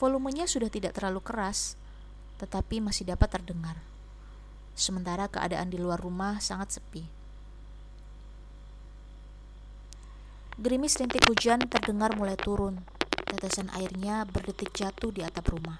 Volumenya 0.00 0.48
sudah 0.48 0.72
tidak 0.72 0.96
terlalu 0.96 1.20
keras, 1.20 1.76
tetapi 2.40 2.80
masih 2.80 3.04
dapat 3.04 3.28
terdengar. 3.28 3.76
Sementara 4.72 5.28
keadaan 5.28 5.68
di 5.68 5.76
luar 5.76 6.00
rumah 6.00 6.40
sangat 6.40 6.80
sepi. 6.80 7.04
Gerimis 10.56 10.96
rintik 10.96 11.24
hujan 11.28 11.68
terdengar 11.68 12.16
mulai 12.16 12.36
turun. 12.40 12.80
Tetesan 13.28 13.68
airnya 13.76 14.24
berdetik 14.24 14.72
jatuh 14.72 15.12
di 15.12 15.20
atap 15.20 15.52
rumah. 15.52 15.76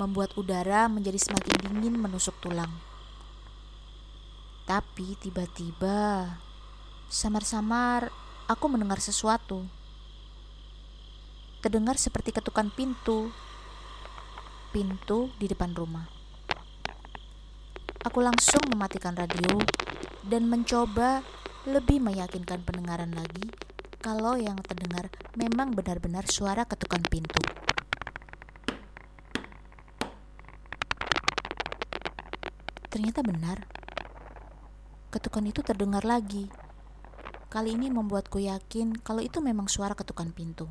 Membuat 0.00 0.32
udara 0.40 0.88
menjadi 0.88 1.20
semakin 1.20 1.56
dingin 1.60 1.96
menusuk 2.00 2.36
tulang. 2.40 2.72
Tapi 4.64 5.20
tiba-tiba, 5.20 6.36
samar-samar 7.12 8.08
aku 8.48 8.64
mendengar 8.72 9.00
sesuatu. 9.00 9.64
Terdengar 11.60 12.00
seperti 12.00 12.32
ketukan 12.32 12.72
pintu. 12.72 13.28
Pintu 14.70 15.34
di 15.34 15.50
depan 15.50 15.74
rumah. 15.74 16.06
Aku 18.06 18.22
langsung 18.22 18.62
mematikan 18.70 19.18
radio 19.18 19.58
dan 20.22 20.46
mencoba 20.46 21.26
lebih 21.66 21.98
meyakinkan 21.98 22.62
pendengaran 22.62 23.10
lagi 23.10 23.50
kalau 23.98 24.38
yang 24.38 24.54
terdengar 24.62 25.10
memang 25.34 25.74
benar-benar 25.74 26.30
suara 26.30 26.62
ketukan 26.70 27.02
pintu. 27.10 27.42
Ternyata 32.94 33.26
benar. 33.26 33.66
Ketukan 35.10 35.50
itu 35.50 35.66
terdengar 35.66 36.06
lagi. 36.06 36.46
Kali 37.50 37.74
ini 37.74 37.90
membuatku 37.90 38.38
yakin 38.38 39.02
kalau 39.02 39.18
itu 39.18 39.42
memang 39.42 39.66
suara 39.66 39.98
ketukan 39.98 40.30
pintu. 40.30 40.70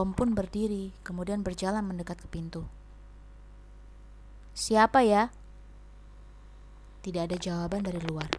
Om 0.00 0.16
pun 0.16 0.32
berdiri, 0.32 0.96
kemudian 1.04 1.44
berjalan 1.44 1.84
mendekat 1.84 2.24
ke 2.24 2.28
pintu. 2.32 2.64
Siapa 4.56 5.04
ya? 5.04 5.28
Tidak 7.04 7.28
ada 7.28 7.36
jawaban 7.36 7.84
dari 7.84 8.00
luar. 8.08 8.32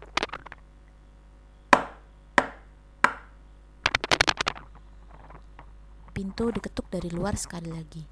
Pintu 6.10 6.50
diketuk 6.50 6.90
dari 6.90 7.06
luar 7.14 7.38
sekali 7.38 7.70
lagi. 7.70 8.02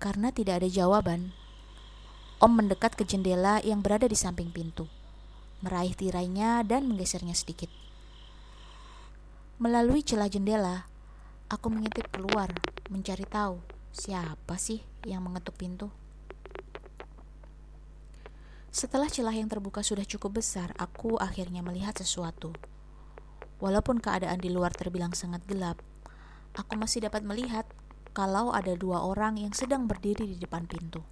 Karena 0.00 0.32
tidak 0.32 0.64
ada 0.64 0.68
jawaban, 0.72 1.36
Om 2.40 2.64
mendekat 2.64 2.96
ke 2.96 3.04
jendela 3.04 3.60
yang 3.60 3.84
berada 3.84 4.08
di 4.08 4.16
samping 4.16 4.48
pintu. 4.48 4.88
meraih 5.60 5.92
tirainya 5.92 6.64
dan 6.64 6.88
menggesernya 6.88 7.36
sedikit. 7.36 7.68
Melalui 9.60 10.04
celah 10.04 10.28
jendela, 10.28 10.93
aku 11.52 11.66
mengintip 11.68 12.08
keluar, 12.08 12.48
mencari 12.88 13.24
tahu 13.28 13.60
siapa 13.94 14.58
sih 14.58 14.82
yang 15.06 15.22
mengetuk 15.22 15.54
pintu. 15.54 15.88
Setelah 18.74 19.06
celah 19.06 19.38
yang 19.38 19.46
terbuka 19.46 19.86
sudah 19.86 20.02
cukup 20.02 20.42
besar, 20.42 20.74
aku 20.74 21.14
akhirnya 21.22 21.62
melihat 21.62 21.94
sesuatu. 21.94 22.50
Walaupun 23.62 24.02
keadaan 24.02 24.42
di 24.42 24.50
luar 24.50 24.74
terbilang 24.74 25.14
sangat 25.14 25.46
gelap, 25.46 25.78
aku 26.58 26.74
masih 26.74 27.06
dapat 27.06 27.22
melihat 27.22 27.70
kalau 28.10 28.50
ada 28.50 28.74
dua 28.74 29.06
orang 29.06 29.38
yang 29.38 29.54
sedang 29.54 29.86
berdiri 29.86 30.26
di 30.26 30.42
depan 30.42 30.66
pintu. 30.66 31.06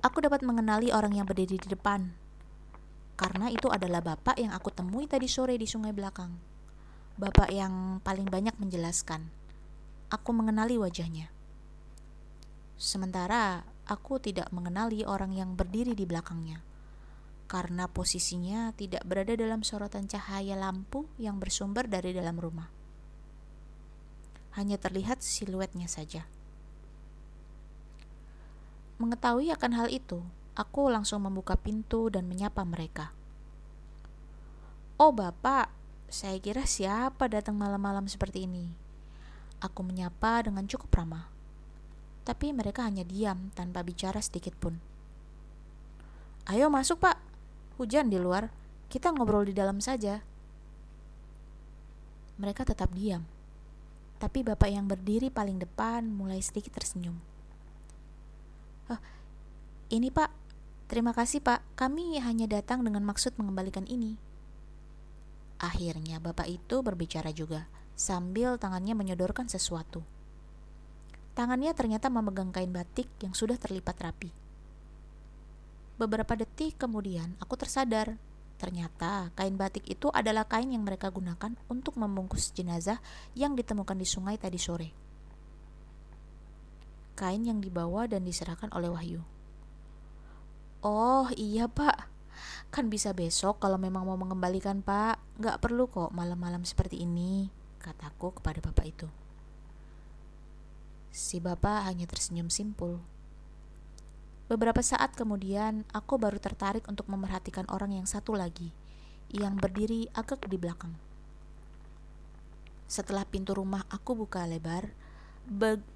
Aku 0.00 0.22
dapat 0.22 0.46
mengenali 0.46 0.94
orang 0.94 1.18
yang 1.18 1.26
berdiri 1.26 1.58
di 1.58 1.68
depan, 1.68 2.14
karena 3.18 3.50
itu 3.50 3.68
adalah 3.68 4.00
bapak 4.00 4.38
yang 4.38 4.54
aku 4.54 4.70
temui 4.72 5.04
tadi 5.10 5.28
sore 5.28 5.58
di 5.58 5.66
sungai 5.66 5.92
belakang. 5.92 6.49
Bapak 7.20 7.52
yang 7.52 8.00
paling 8.00 8.32
banyak 8.32 8.56
menjelaskan. 8.56 9.28
Aku 10.08 10.32
mengenali 10.32 10.80
wajahnya. 10.80 11.28
Sementara 12.80 13.60
aku 13.84 14.16
tidak 14.16 14.48
mengenali 14.56 15.04
orang 15.04 15.36
yang 15.36 15.52
berdiri 15.52 15.92
di 15.92 16.08
belakangnya, 16.08 16.64
karena 17.44 17.92
posisinya 17.92 18.72
tidak 18.72 19.04
berada 19.04 19.36
dalam 19.36 19.60
sorotan 19.60 20.08
cahaya 20.08 20.56
lampu 20.56 21.04
yang 21.20 21.36
bersumber 21.36 21.84
dari 21.92 22.16
dalam 22.16 22.40
rumah. 22.40 22.72
Hanya 24.56 24.80
terlihat 24.80 25.20
siluetnya 25.20 25.92
saja. 25.92 26.24
Mengetahui 28.96 29.52
akan 29.52 29.72
hal 29.76 29.92
itu, 29.92 30.24
aku 30.56 30.88
langsung 30.88 31.20
membuka 31.28 31.52
pintu 31.60 32.08
dan 32.08 32.24
menyapa 32.24 32.64
mereka. 32.64 33.12
Oh, 34.96 35.12
Bapak, 35.12 35.79
saya 36.10 36.36
kira 36.42 36.66
siapa 36.66 37.30
datang 37.30 37.54
malam-malam 37.54 38.10
seperti 38.10 38.50
ini? 38.50 38.66
Aku 39.62 39.86
menyapa 39.86 40.42
dengan 40.42 40.66
cukup 40.66 40.90
ramah. 40.90 41.30
Tapi 42.26 42.50
mereka 42.50 42.82
hanya 42.82 43.06
diam 43.06 43.54
tanpa 43.54 43.86
bicara 43.86 44.18
sedikit 44.18 44.52
pun. 44.58 44.76
Ayo 46.50 46.66
masuk, 46.66 46.98
Pak. 46.98 47.16
Hujan 47.78 48.10
di 48.10 48.18
luar. 48.18 48.50
Kita 48.90 49.14
ngobrol 49.14 49.46
di 49.46 49.54
dalam 49.54 49.78
saja. 49.78 50.18
Mereka 52.42 52.66
tetap 52.66 52.90
diam. 52.90 53.22
Tapi 54.20 54.44
bapak 54.44 54.68
yang 54.68 54.84
berdiri 54.84 55.32
paling 55.32 55.56
depan 55.56 56.04
mulai 56.04 56.44
sedikit 56.44 56.76
tersenyum. 56.76 57.16
Oh, 58.92 59.00
ini 59.88 60.12
pak, 60.12 60.28
terima 60.92 61.16
kasih 61.16 61.40
pak, 61.40 61.64
kami 61.72 62.20
hanya 62.20 62.44
datang 62.44 62.84
dengan 62.84 63.00
maksud 63.00 63.32
mengembalikan 63.40 63.88
ini. 63.88 64.20
Akhirnya 65.60 66.16
bapak 66.18 66.48
itu 66.48 66.80
berbicara 66.80 67.30
juga, 67.36 67.68
sambil 67.92 68.56
tangannya 68.56 68.96
menyodorkan 68.96 69.46
sesuatu. 69.46 70.00
Tangannya 71.36 71.76
ternyata 71.76 72.08
memegang 72.08 72.50
kain 72.50 72.72
batik 72.72 73.06
yang 73.20 73.36
sudah 73.36 73.60
terlipat 73.60 73.96
rapi. 74.00 74.32
Beberapa 76.00 76.32
detik 76.32 76.80
kemudian, 76.80 77.36
aku 77.38 77.60
tersadar 77.60 78.16
Ternyata 78.60 79.32
kain 79.40 79.56
batik 79.56 79.88
itu 79.88 80.12
adalah 80.12 80.44
kain 80.44 80.68
yang 80.68 80.84
mereka 80.84 81.08
gunakan 81.08 81.56
untuk 81.72 81.96
membungkus 81.96 82.52
jenazah 82.52 83.00
yang 83.32 83.56
ditemukan 83.56 83.96
di 83.96 84.04
sungai 84.04 84.36
tadi 84.36 84.60
sore 84.60 85.00
kain 87.20 87.44
yang 87.44 87.60
dibawa 87.60 88.08
dan 88.08 88.24
diserahkan 88.24 88.72
oleh 88.72 88.88
Wahyu. 88.88 89.20
Oh 90.80 91.28
iya 91.36 91.68
pak, 91.68 92.08
kan 92.70 92.86
bisa 92.92 93.10
besok 93.16 93.58
kalau 93.58 93.76
memang 93.76 94.06
mau 94.06 94.16
mengembalikan 94.16 94.80
pak, 94.84 95.18
Gak 95.40 95.64
perlu 95.64 95.88
kok 95.88 96.12
malam-malam 96.12 96.68
seperti 96.68 97.00
ini, 97.08 97.48
kataku 97.80 98.36
kepada 98.36 98.60
bapak 98.60 98.86
itu. 98.92 99.08
Si 101.10 101.40
bapak 101.40 101.88
hanya 101.88 102.04
tersenyum 102.04 102.52
simpul. 102.52 103.00
Beberapa 104.52 104.84
saat 104.84 105.16
kemudian, 105.16 105.88
aku 105.96 106.20
baru 106.20 106.36
tertarik 106.36 106.84
untuk 106.92 107.08
memerhatikan 107.08 107.64
orang 107.72 107.96
yang 107.96 108.04
satu 108.04 108.36
lagi, 108.36 108.74
yang 109.32 109.56
berdiri 109.56 110.12
agak 110.12 110.44
di 110.44 110.60
belakang. 110.60 110.92
Setelah 112.90 113.24
pintu 113.24 113.54
rumah 113.54 113.86
aku 113.88 114.18
buka 114.18 114.44
lebar, 114.44 114.92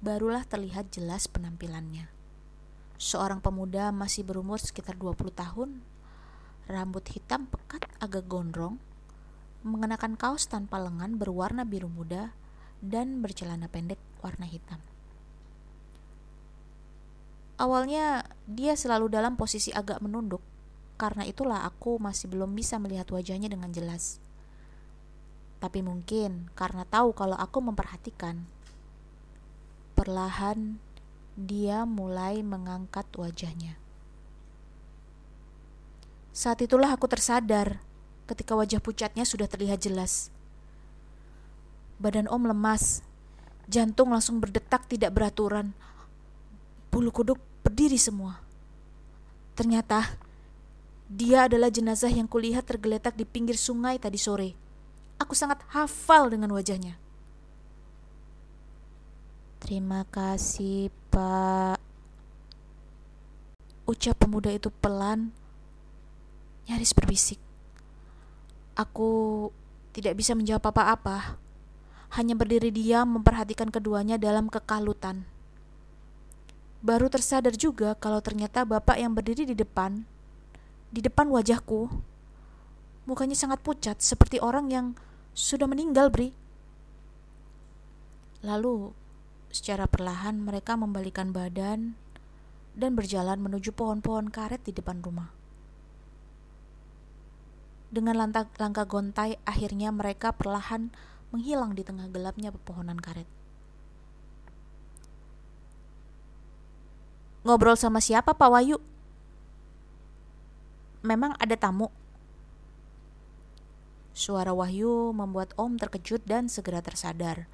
barulah 0.01 0.41
terlihat 0.47 0.89
jelas 0.89 1.27
penampilannya. 1.29 2.07
Seorang 2.95 3.43
pemuda 3.43 3.91
masih 3.91 4.23
berumur 4.23 4.57
sekitar 4.57 4.95
20 4.95 5.35
tahun, 5.35 5.83
rambut 6.65 7.05
hitam 7.11 7.49
pekat 7.49 7.85
agak 8.01 8.25
gondrong, 8.29 8.81
mengenakan 9.65 10.17
kaos 10.17 10.45
tanpa 10.45 10.77
lengan 10.81 11.17
berwarna 11.17 11.65
biru 11.65 11.89
muda, 11.89 12.33
dan 12.83 13.21
bercelana 13.23 13.65
pendek 13.71 13.97
warna 14.21 14.45
hitam. 14.45 14.77
Awalnya 17.55 18.27
dia 18.45 18.75
selalu 18.75 19.07
dalam 19.07 19.39
posisi 19.39 19.71
agak 19.71 20.03
menunduk, 20.03 20.43
karena 20.99 21.23
itulah 21.23 21.63
aku 21.63 21.97
masih 21.97 22.27
belum 22.27 22.51
bisa 22.51 22.75
melihat 22.77 23.07
wajahnya 23.09 23.47
dengan 23.47 23.71
jelas. 23.71 24.19
Tapi 25.63 25.79
mungkin 25.79 26.51
karena 26.53 26.83
tahu 26.83 27.15
kalau 27.15 27.39
aku 27.39 27.63
memperhatikan, 27.63 28.43
Perlahan 29.95 30.75
dia 31.39 31.87
mulai 31.87 32.43
mengangkat 32.43 33.07
wajahnya. 33.15 33.79
Saat 36.35 36.67
itulah 36.67 36.91
aku 36.91 37.07
tersadar 37.07 37.79
ketika 38.27 38.59
wajah 38.59 38.83
pucatnya 38.83 39.23
sudah 39.23 39.47
terlihat 39.47 39.79
jelas. 39.79 40.27
Badan 41.95 42.27
Om 42.27 42.51
lemas, 42.51 42.99
jantung 43.71 44.11
langsung 44.11 44.43
berdetak 44.43 44.83
tidak 44.91 45.15
beraturan. 45.15 45.71
Bulu 46.91 47.07
kuduk 47.15 47.39
berdiri 47.63 47.95
semua. 47.95 48.43
Ternyata 49.55 50.19
dia 51.07 51.47
adalah 51.47 51.71
jenazah 51.71 52.11
yang 52.11 52.27
kulihat 52.27 52.67
tergeletak 52.67 53.15
di 53.15 53.23
pinggir 53.23 53.55
sungai 53.55 53.95
tadi 53.95 54.19
sore. 54.19 54.51
Aku 55.15 55.31
sangat 55.31 55.63
hafal 55.71 56.27
dengan 56.27 56.51
wajahnya. 56.51 56.99
Terima 59.63 60.03
kasih, 60.11 60.91
Pak. 61.07 61.79
Ucap 63.87 64.19
pemuda 64.19 64.51
itu 64.51 64.67
pelan, 64.83 65.31
nyaris 66.65 66.93
berbisik. 66.93 67.39
Aku 68.75 69.49
tidak 69.95 70.19
bisa 70.19 70.35
menjawab 70.35 70.69
apa-apa, 70.69 71.39
hanya 72.19 72.35
berdiri 72.35 72.69
diam 72.69 73.19
memperhatikan 73.19 73.71
keduanya 73.71 74.19
dalam 74.19 74.51
kekalutan. 74.51 75.23
Baru 76.85 77.09
tersadar 77.09 77.55
juga 77.55 77.95
kalau 77.97 78.19
ternyata 78.19 78.67
bapak 78.67 78.99
yang 78.99 79.15
berdiri 79.15 79.47
di 79.47 79.55
depan, 79.55 80.03
di 80.91 81.01
depan 81.01 81.31
wajahku, 81.31 81.87
mukanya 83.07 83.33
sangat 83.33 83.63
pucat 83.63 83.97
seperti 84.03 84.37
orang 84.43 84.69
yang 84.69 84.85
sudah 85.33 85.65
meninggal, 85.65 86.11
Bri. 86.13 86.35
Lalu 88.45 88.93
Secara 89.55 89.87
perlahan 89.87 90.35
mereka 90.43 90.75
membalikan 90.75 91.31
badan 91.31 91.95
dan 92.75 92.91
berjalan 92.91 93.39
menuju 93.39 93.71
pohon-pohon 93.71 94.27
karet 94.27 94.59
di 94.67 94.75
depan 94.75 94.99
rumah. 94.99 95.31
Dengan 97.93 98.17
langkah, 98.17 98.49
langkah 98.57 98.85
gontai, 98.85 99.37
akhirnya 99.45 99.93
mereka 99.93 100.33
perlahan 100.33 100.93
menghilang 101.33 101.73
di 101.73 101.83
tengah 101.85 102.07
gelapnya 102.11 102.53
pepohonan 102.53 102.97
karet. 102.97 103.27
Ngobrol 107.45 107.77
sama 107.77 108.01
siapa 108.01 108.33
Pak 108.33 108.49
Wayu? 108.49 108.81
Memang 111.05 111.37
ada 111.37 111.53
tamu? 111.53 111.93
Suara 114.15 114.55
Wahyu 114.55 115.13
membuat 115.13 115.53
Om 115.59 115.77
terkejut 115.77 116.23
dan 116.25 116.47
segera 116.47 116.79
tersadar 116.79 117.45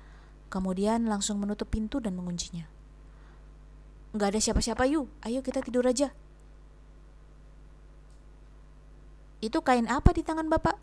Kemudian 0.51 1.07
langsung 1.07 1.39
menutup 1.39 1.71
pintu 1.71 2.03
dan 2.03 2.11
menguncinya. 2.19 2.67
Gak 4.11 4.35
ada 4.35 4.39
siapa-siapa 4.43 4.83
yuk, 4.91 5.07
ayo 5.23 5.39
kita 5.39 5.63
tidur 5.63 5.87
aja. 5.87 6.11
Itu 9.41 9.65
kain 9.65 9.89
apa 9.89 10.13
di 10.13 10.21
tangan 10.21 10.45
bapak? 10.47 10.77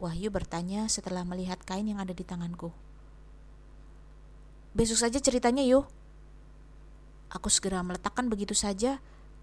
Wahyu 0.00 0.32
bertanya 0.32 0.88
setelah 0.88 1.28
melihat 1.28 1.60
kain 1.60 1.84
yang 1.84 2.00
ada 2.00 2.16
di 2.16 2.24
tanganku. 2.24 2.72
Besok 4.76 5.08
saja 5.08 5.20
ceritanya 5.20 5.64
yuk. 5.64 5.88
Aku 7.32 7.52
segera 7.52 7.84
meletakkan 7.84 8.32
begitu 8.32 8.56
saja 8.56 9.00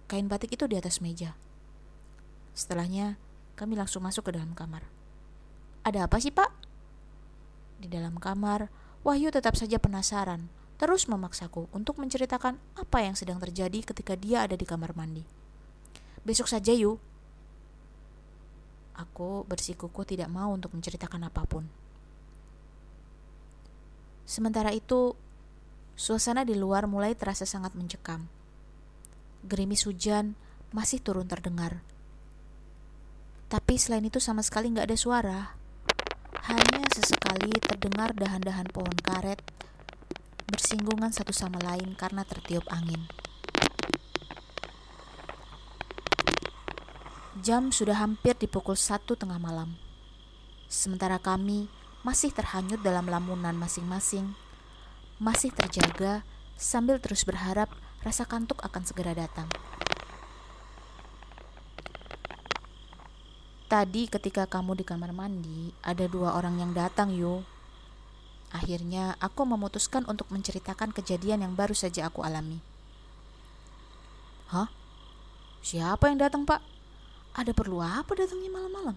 kain 0.09 0.25
batik 0.25 0.53
itu 0.53 0.65
di 0.65 0.77
atas 0.77 0.97
meja. 1.01 1.37
Setelahnya, 2.53 3.17
kami 3.57 3.73
langsung 3.77 4.05
masuk 4.05 4.29
ke 4.29 4.31
dalam 4.37 4.53
kamar. 4.53 4.85
Ada 5.85 6.05
apa 6.05 6.17
sih, 6.21 6.29
Pak? 6.29 6.49
Di 7.81 7.89
dalam 7.89 8.17
kamar, 8.21 8.69
Wahyu 9.03 9.35
tetap 9.35 9.59
saja 9.59 9.75
penasaran, 9.83 10.47
terus 10.79 11.11
memaksaku 11.11 11.67
untuk 11.75 11.99
menceritakan 11.99 12.55
apa 12.79 13.03
yang 13.03 13.19
sedang 13.19 13.35
terjadi 13.35 13.83
ketika 13.83 14.15
dia 14.15 14.47
ada 14.47 14.55
di 14.55 14.63
kamar 14.63 14.95
mandi. 14.95 15.27
Besok 16.23 16.47
saja 16.47 16.71
yuk. 16.71 17.03
Aku 18.93 19.45
bersikukuh 19.49 20.05
tidak 20.05 20.29
mau 20.29 20.53
untuk 20.53 20.73
menceritakan 20.77 21.25
apa 21.25 21.41
pun. 21.49 21.65
Sementara 24.23 24.69
itu, 24.69 25.17
suasana 25.97 26.45
di 26.45 26.53
luar 26.53 26.85
mulai 26.85 27.17
terasa 27.17 27.43
sangat 27.43 27.73
mencekam. 27.73 28.29
Gerimis 29.43 29.83
hujan 29.89 30.37
masih 30.71 31.01
turun 31.01 31.27
terdengar. 31.27 31.81
Tapi 33.51 33.77
selain 33.77 34.05
itu 34.05 34.17
sama 34.17 34.41
sekali 34.41 34.73
nggak 34.73 34.87
ada 34.89 34.97
suara. 34.97 35.39
Hanya 36.49 36.81
sesekali 36.89 37.53
terdengar 37.61 38.17
dahan-dahan 38.17 38.69
pohon 38.73 38.97
karet 39.01 39.37
bersinggungan 40.49 41.09
satu 41.09 41.33
sama 41.33 41.57
lain 41.61 41.93
karena 41.97 42.25
tertiup 42.25 42.65
angin. 42.69 43.05
Jam 47.41 47.73
sudah 47.73 47.97
hampir 47.97 48.37
di 48.37 48.45
pukul 48.45 48.77
satu 48.77 49.17
tengah 49.17 49.41
malam. 49.41 49.73
Sementara 50.69 51.17
kami 51.17 51.65
masih 52.05 52.29
terhanyut 52.29 52.85
dalam 52.85 53.09
lamunan 53.09 53.57
masing-masing, 53.57 54.37
masih 55.17 55.49
terjaga 55.49 56.21
sambil 56.61 57.01
terus 57.01 57.25
berharap 57.25 57.73
rasa 58.05 58.29
kantuk 58.29 58.61
akan 58.61 58.85
segera 58.85 59.17
datang. 59.17 59.49
Tadi 63.65 64.05
ketika 64.05 64.45
kamu 64.45 64.77
di 64.77 64.85
kamar 64.85 65.09
mandi, 65.09 65.73
ada 65.81 66.05
dua 66.05 66.37
orang 66.37 66.61
yang 66.61 66.77
datang, 66.77 67.09
Yu. 67.09 67.41
Akhirnya, 68.53 69.17
aku 69.17 69.49
memutuskan 69.49 70.05
untuk 70.05 70.29
menceritakan 70.29 70.93
kejadian 70.93 71.41
yang 71.41 71.57
baru 71.57 71.73
saja 71.73 72.13
aku 72.13 72.21
alami. 72.21 72.61
Hah? 74.53 74.69
Siapa 75.65 76.13
yang 76.13 76.21
datang, 76.21 76.45
Pak? 76.45 76.72
Ada 77.33 77.49
perlu 77.49 77.81
apa 77.81 78.13
datangnya 78.13 78.53
malam-malam? 78.53 78.93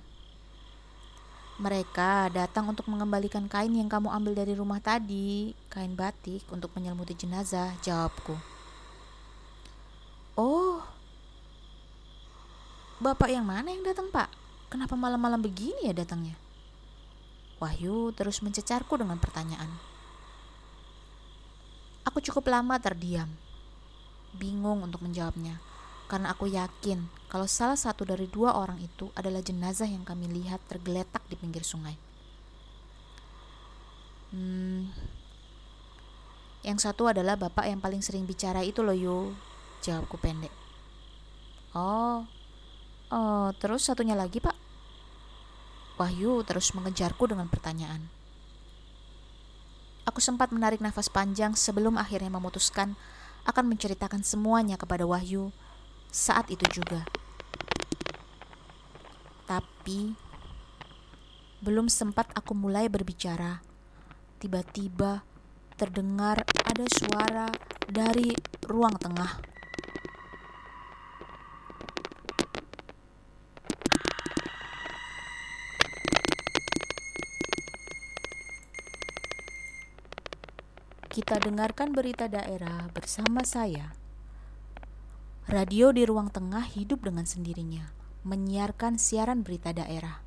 Mereka 1.56 2.28
datang 2.36 2.68
untuk 2.68 2.84
mengembalikan 2.84 3.48
kain 3.48 3.72
yang 3.72 3.88
kamu 3.88 4.12
ambil 4.12 4.36
dari 4.36 4.52
rumah 4.52 4.76
tadi, 4.76 5.56
kain 5.72 5.96
batik 5.96 6.44
untuk 6.52 6.68
menyelimuti 6.76 7.16
jenazah, 7.16 7.72
jawabku. 7.80 8.36
Oh, 10.36 10.84
bapak 13.00 13.32
yang 13.32 13.48
mana 13.48 13.72
yang 13.72 13.80
datang, 13.80 14.12
Pak? 14.12 14.28
Kenapa 14.68 14.92
malam-malam 15.00 15.40
begini 15.40 15.88
ya 15.88 15.96
datangnya? 15.96 16.36
Wahyu 17.56 18.12
terus 18.12 18.44
mencecarku 18.44 19.00
dengan 19.00 19.16
pertanyaan. 19.16 19.72
Aku 22.04 22.20
cukup 22.20 22.52
lama 22.52 22.76
terdiam, 22.76 23.32
bingung 24.36 24.84
untuk 24.84 25.00
menjawabnya 25.00 25.56
karena 26.06 26.36
aku 26.36 26.46
yakin 26.46 27.08
kalau 27.36 27.44
salah 27.44 27.76
satu 27.76 28.08
dari 28.08 28.24
dua 28.32 28.56
orang 28.56 28.80
itu 28.80 29.12
adalah 29.12 29.44
jenazah 29.44 29.84
yang 29.84 30.08
kami 30.08 30.24
lihat 30.24 30.56
tergeletak 30.72 31.20
di 31.28 31.36
pinggir 31.36 31.60
sungai. 31.68 31.92
Hmm, 34.32 34.88
yang 36.64 36.80
satu 36.80 37.12
adalah 37.12 37.36
bapak 37.36 37.68
yang 37.68 37.76
paling 37.76 38.00
sering 38.00 38.24
bicara 38.24 38.64
itu 38.64 38.80
loh 38.80 38.96
Yu, 38.96 39.36
jawabku 39.84 40.16
pendek. 40.16 40.48
Oh, 41.76 42.24
oh, 43.12 43.52
terus 43.60 43.84
satunya 43.84 44.16
lagi 44.16 44.40
pak? 44.40 44.56
Wahyu 46.00 46.40
terus 46.40 46.72
mengejarku 46.72 47.28
dengan 47.28 47.52
pertanyaan. 47.52 48.08
Aku 50.08 50.24
sempat 50.24 50.56
menarik 50.56 50.80
nafas 50.80 51.12
panjang 51.12 51.52
sebelum 51.52 52.00
akhirnya 52.00 52.32
memutuskan 52.32 52.96
akan 53.44 53.68
menceritakan 53.68 54.24
semuanya 54.24 54.80
kepada 54.80 55.04
Wahyu 55.04 55.52
saat 56.08 56.48
itu 56.48 56.64
juga. 56.80 57.04
Tapi 59.46 60.10
belum 61.62 61.86
sempat 61.86 62.34
aku 62.34 62.50
mulai 62.52 62.90
berbicara, 62.90 63.62
tiba-tiba 64.42 65.22
terdengar 65.78 66.42
ada 66.66 66.86
suara 66.90 67.48
dari 67.86 68.34
ruang 68.66 68.98
tengah. 68.98 69.38
Kita 81.06 81.40
dengarkan 81.40 81.96
berita 81.96 82.28
daerah 82.28 82.92
bersama 82.92 83.40
saya. 83.46 83.96
Radio 85.48 85.94
di 85.94 86.04
ruang 86.04 86.28
tengah 86.28 86.66
hidup 86.66 87.06
dengan 87.06 87.24
sendirinya, 87.24 87.88
menyiarkan 88.26 88.98
siaran 88.98 89.46
berita 89.46 89.70
daerah. 89.70 90.18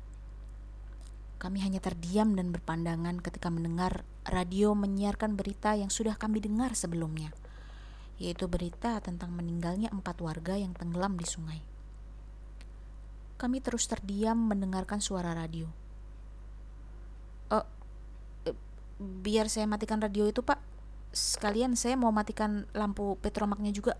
Kami 1.36 1.60
hanya 1.60 1.84
terdiam 1.84 2.32
dan 2.32 2.48
berpandangan 2.48 3.20
ketika 3.20 3.52
mendengar 3.52 4.08
radio 4.24 4.72
menyiarkan 4.72 5.36
berita 5.36 5.76
yang 5.76 5.92
sudah 5.92 6.16
kami 6.16 6.40
dengar 6.40 6.72
sebelumnya, 6.72 7.28
yaitu 8.16 8.48
berita 8.48 9.04
tentang 9.04 9.36
meninggalnya 9.36 9.92
empat 9.92 10.16
warga 10.24 10.56
yang 10.56 10.72
tenggelam 10.72 11.20
di 11.20 11.28
sungai. 11.28 11.60
Kami 13.36 13.60
terus 13.60 13.84
terdiam 13.84 14.36
mendengarkan 14.36 15.00
suara 15.04 15.36
radio. 15.36 15.68
Oh, 17.52 17.64
biar 19.00 19.52
saya 19.52 19.68
matikan 19.68 20.00
radio 20.00 20.28
itu, 20.28 20.40
Pak. 20.40 20.60
Sekalian 21.12 21.76
saya 21.76 22.00
mau 22.00 22.12
matikan 22.12 22.64
lampu 22.72 23.16
petromaknya 23.20 23.72
juga. 23.72 23.96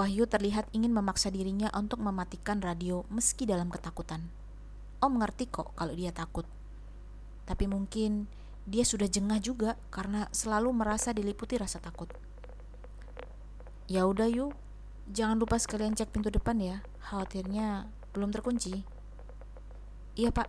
Wahyu 0.00 0.24
terlihat 0.24 0.64
ingin 0.72 0.96
memaksa 0.96 1.28
dirinya 1.28 1.68
untuk 1.76 2.00
mematikan 2.00 2.56
radio 2.64 3.04
meski 3.12 3.44
dalam 3.44 3.68
ketakutan. 3.68 4.32
Om 4.96 5.20
mengerti 5.20 5.44
kok 5.44 5.76
kalau 5.76 5.92
dia 5.92 6.08
takut. 6.08 6.48
Tapi 7.44 7.68
mungkin 7.68 8.24
dia 8.64 8.80
sudah 8.80 9.04
jengah 9.12 9.44
juga 9.44 9.76
karena 9.92 10.24
selalu 10.32 10.72
merasa 10.72 11.12
diliputi 11.12 11.60
rasa 11.60 11.84
takut. 11.84 12.08
Ya 13.92 14.08
udah 14.08 14.24
yuk, 14.24 14.56
jangan 15.12 15.36
lupa 15.36 15.60
sekalian 15.60 15.92
cek 15.92 16.16
pintu 16.16 16.32
depan 16.32 16.56
ya. 16.56 16.80
Khawatirnya 17.04 17.84
belum 18.16 18.32
terkunci. 18.32 18.80
Iya 20.16 20.32
pak. 20.32 20.48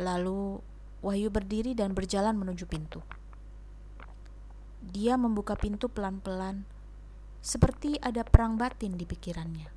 Lalu 0.00 0.64
Wahyu 1.04 1.28
berdiri 1.28 1.76
dan 1.76 1.92
berjalan 1.92 2.32
menuju 2.32 2.64
pintu. 2.64 3.04
Dia 4.80 5.20
membuka 5.20 5.52
pintu 5.52 5.92
pelan-pelan 5.92 6.75
seperti 7.46 7.94
ada 8.02 8.26
perang 8.26 8.58
batin 8.58 8.98
di 8.98 9.06
pikirannya. 9.06 9.70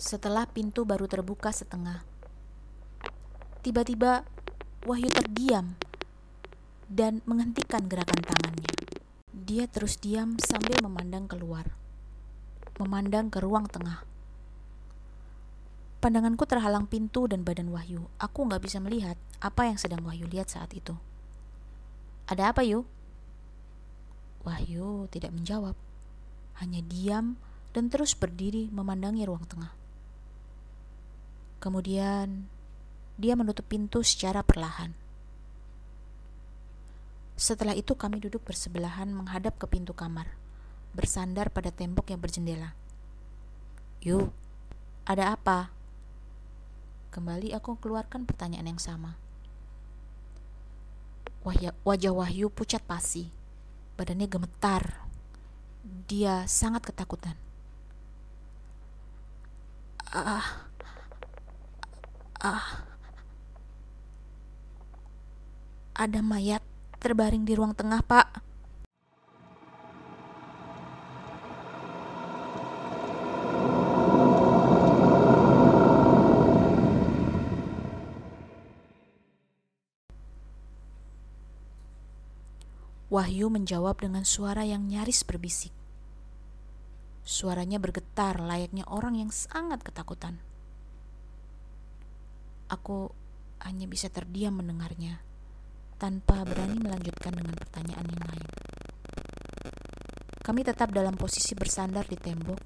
Setelah 0.00 0.48
pintu 0.48 0.88
baru 0.88 1.04
terbuka 1.04 1.52
setengah, 1.52 2.00
tiba-tiba 3.60 4.24
Wahyu 4.88 5.12
terdiam 5.12 5.76
dan 6.88 7.20
menghentikan 7.28 7.84
gerakan 7.84 8.20
tangannya. 8.24 8.72
Dia 9.28 9.68
terus 9.68 10.00
diam 10.00 10.40
sambil 10.40 10.80
memandang 10.80 11.28
keluar, 11.28 11.68
memandang 12.80 13.28
ke 13.28 13.44
ruang 13.44 13.68
tengah. 13.68 14.08
Pandanganku 16.00 16.48
terhalang 16.48 16.88
pintu 16.88 17.28
dan 17.28 17.44
badan 17.44 17.68
Wahyu. 17.68 18.08
Aku 18.16 18.48
nggak 18.48 18.64
bisa 18.64 18.80
melihat 18.80 19.20
apa 19.40 19.68
yang 19.68 19.76
sedang 19.76 20.04
Wahyu 20.04 20.28
lihat 20.28 20.48
saat 20.48 20.72
itu. 20.72 20.96
Ada 22.28 22.52
apa, 22.52 22.64
Yu? 22.64 22.88
Wahyu 24.44 25.08
tidak 25.08 25.32
menjawab, 25.32 25.72
hanya 26.60 26.84
diam 26.84 27.40
dan 27.72 27.88
terus 27.88 28.12
berdiri 28.12 28.68
memandangi 28.68 29.24
ruang 29.24 29.48
tengah. 29.48 29.72
Kemudian 31.64 32.44
dia 33.16 33.34
menutup 33.34 33.64
pintu 33.64 34.04
secara 34.04 34.44
perlahan. 34.44 34.92
Setelah 37.34 37.74
itu 37.74 37.96
kami 37.96 38.20
duduk 38.20 38.44
bersebelahan 38.44 39.10
menghadap 39.10 39.56
ke 39.56 39.66
pintu 39.66 39.96
kamar, 39.96 40.28
bersandar 40.92 41.48
pada 41.48 41.72
tembok 41.72 42.12
yang 42.12 42.20
berjendela. 42.20 42.76
Yuk, 44.04 44.28
ada 45.08 45.34
apa? 45.34 45.72
Kembali 47.10 47.56
aku 47.56 47.80
keluarkan 47.80 48.28
pertanyaan 48.28 48.76
yang 48.76 48.82
sama. 48.82 49.16
Wajah 51.84 52.12
Wahyu 52.12 52.52
pucat 52.52 52.84
pasi 52.84 53.32
badannya 53.94 54.28
gemetar. 54.30 55.06
Dia 56.10 56.44
sangat 56.44 56.84
ketakutan. 56.84 57.36
Ah, 60.14 60.70
ah, 62.38 62.86
ada 65.94 66.20
mayat 66.22 66.62
terbaring 67.02 67.42
di 67.46 67.54
ruang 67.58 67.74
tengah, 67.74 68.02
Pak. 68.02 68.53
Wahyu 83.14 83.46
menjawab 83.46 84.02
dengan 84.02 84.26
suara 84.26 84.66
yang 84.66 84.90
nyaris 84.90 85.22
berbisik. 85.22 85.70
Suaranya 87.22 87.78
bergetar 87.78 88.42
layaknya 88.42 88.82
orang 88.90 89.14
yang 89.14 89.30
sangat 89.30 89.86
ketakutan. 89.86 90.42
Aku 92.66 93.14
hanya 93.62 93.86
bisa 93.86 94.10
terdiam 94.10 94.58
mendengarnya, 94.58 95.22
tanpa 96.02 96.42
berani 96.42 96.74
melanjutkan 96.82 97.38
dengan 97.38 97.54
pertanyaan 97.54 98.02
yang 98.02 98.24
lain. 98.34 98.48
Kami 100.42 100.60
tetap 100.66 100.90
dalam 100.90 101.14
posisi 101.14 101.54
bersandar 101.54 102.10
di 102.10 102.18
tembok, 102.18 102.58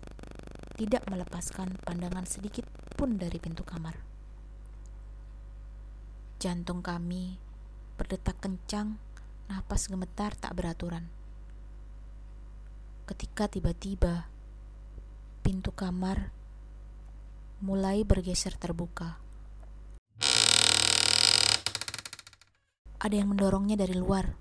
tidak 0.80 1.04
melepaskan 1.12 1.76
pandangan 1.84 2.24
sedikit 2.24 2.64
pun 2.96 3.20
dari 3.20 3.36
pintu 3.36 3.68
kamar. 3.68 4.00
Jantung 6.40 6.80
kami 6.80 7.36
berdetak 8.00 8.40
kencang, 8.40 8.96
napas 9.48 9.88
gemetar 9.88 10.36
tak 10.36 10.52
beraturan 10.54 11.08
ketika 13.08 13.48
tiba-tiba 13.48 14.28
pintu 15.40 15.72
kamar 15.72 16.28
mulai 17.64 18.04
bergeser 18.04 18.52
terbuka. 18.60 19.16
Ada 23.00 23.16
yang 23.16 23.32
mendorongnya 23.32 23.80
dari 23.80 23.96
luar. 23.96 24.36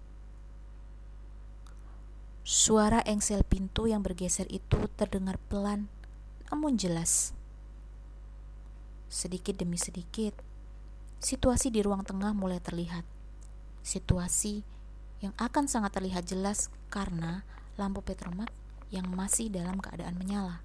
Suara 2.44 3.00
engsel 3.08 3.48
pintu 3.48 3.88
yang 3.88 4.04
bergeser 4.04 4.52
itu 4.52 4.92
terdengar 5.00 5.40
pelan 5.48 5.88
namun 6.52 6.76
jelas. 6.76 7.32
Sedikit 9.08 9.56
demi 9.56 9.80
sedikit, 9.80 10.36
situasi 11.24 11.72
di 11.72 11.80
ruang 11.80 12.04
tengah 12.04 12.36
mulai 12.36 12.60
terlihat. 12.60 13.08
Situasi 13.80 14.68
yang 15.24 15.34
akan 15.42 15.66
sangat 15.66 15.98
terlihat 15.98 16.30
jelas 16.30 16.70
karena 16.94 17.42
lampu 17.78 18.06
petromak 18.06 18.50
yang 18.94 19.10
masih 19.10 19.50
dalam 19.50 19.82
keadaan 19.82 20.16
menyala. 20.16 20.62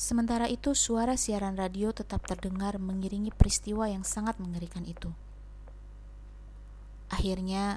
Sementara 0.00 0.48
itu, 0.48 0.72
suara 0.72 1.12
siaran 1.20 1.60
radio 1.60 1.92
tetap 1.92 2.24
terdengar 2.24 2.80
mengiringi 2.80 3.28
peristiwa 3.28 3.84
yang 3.84 4.00
sangat 4.00 4.40
mengerikan 4.40 4.80
itu. 4.88 5.12
Akhirnya, 7.12 7.76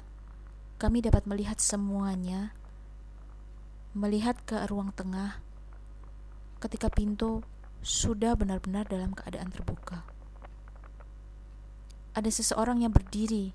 kami 0.80 1.04
dapat 1.04 1.28
melihat 1.28 1.60
semuanya, 1.60 2.56
melihat 3.92 4.40
ke 4.48 4.56
ruang 4.72 4.88
tengah 4.96 5.36
ketika 6.64 6.88
pintu 6.88 7.44
sudah 7.84 8.32
benar-benar 8.32 8.88
dalam 8.88 9.12
keadaan 9.12 9.52
terbuka. 9.52 10.13
Ada 12.14 12.30
seseorang 12.30 12.86
yang 12.86 12.94
berdiri 12.94 13.50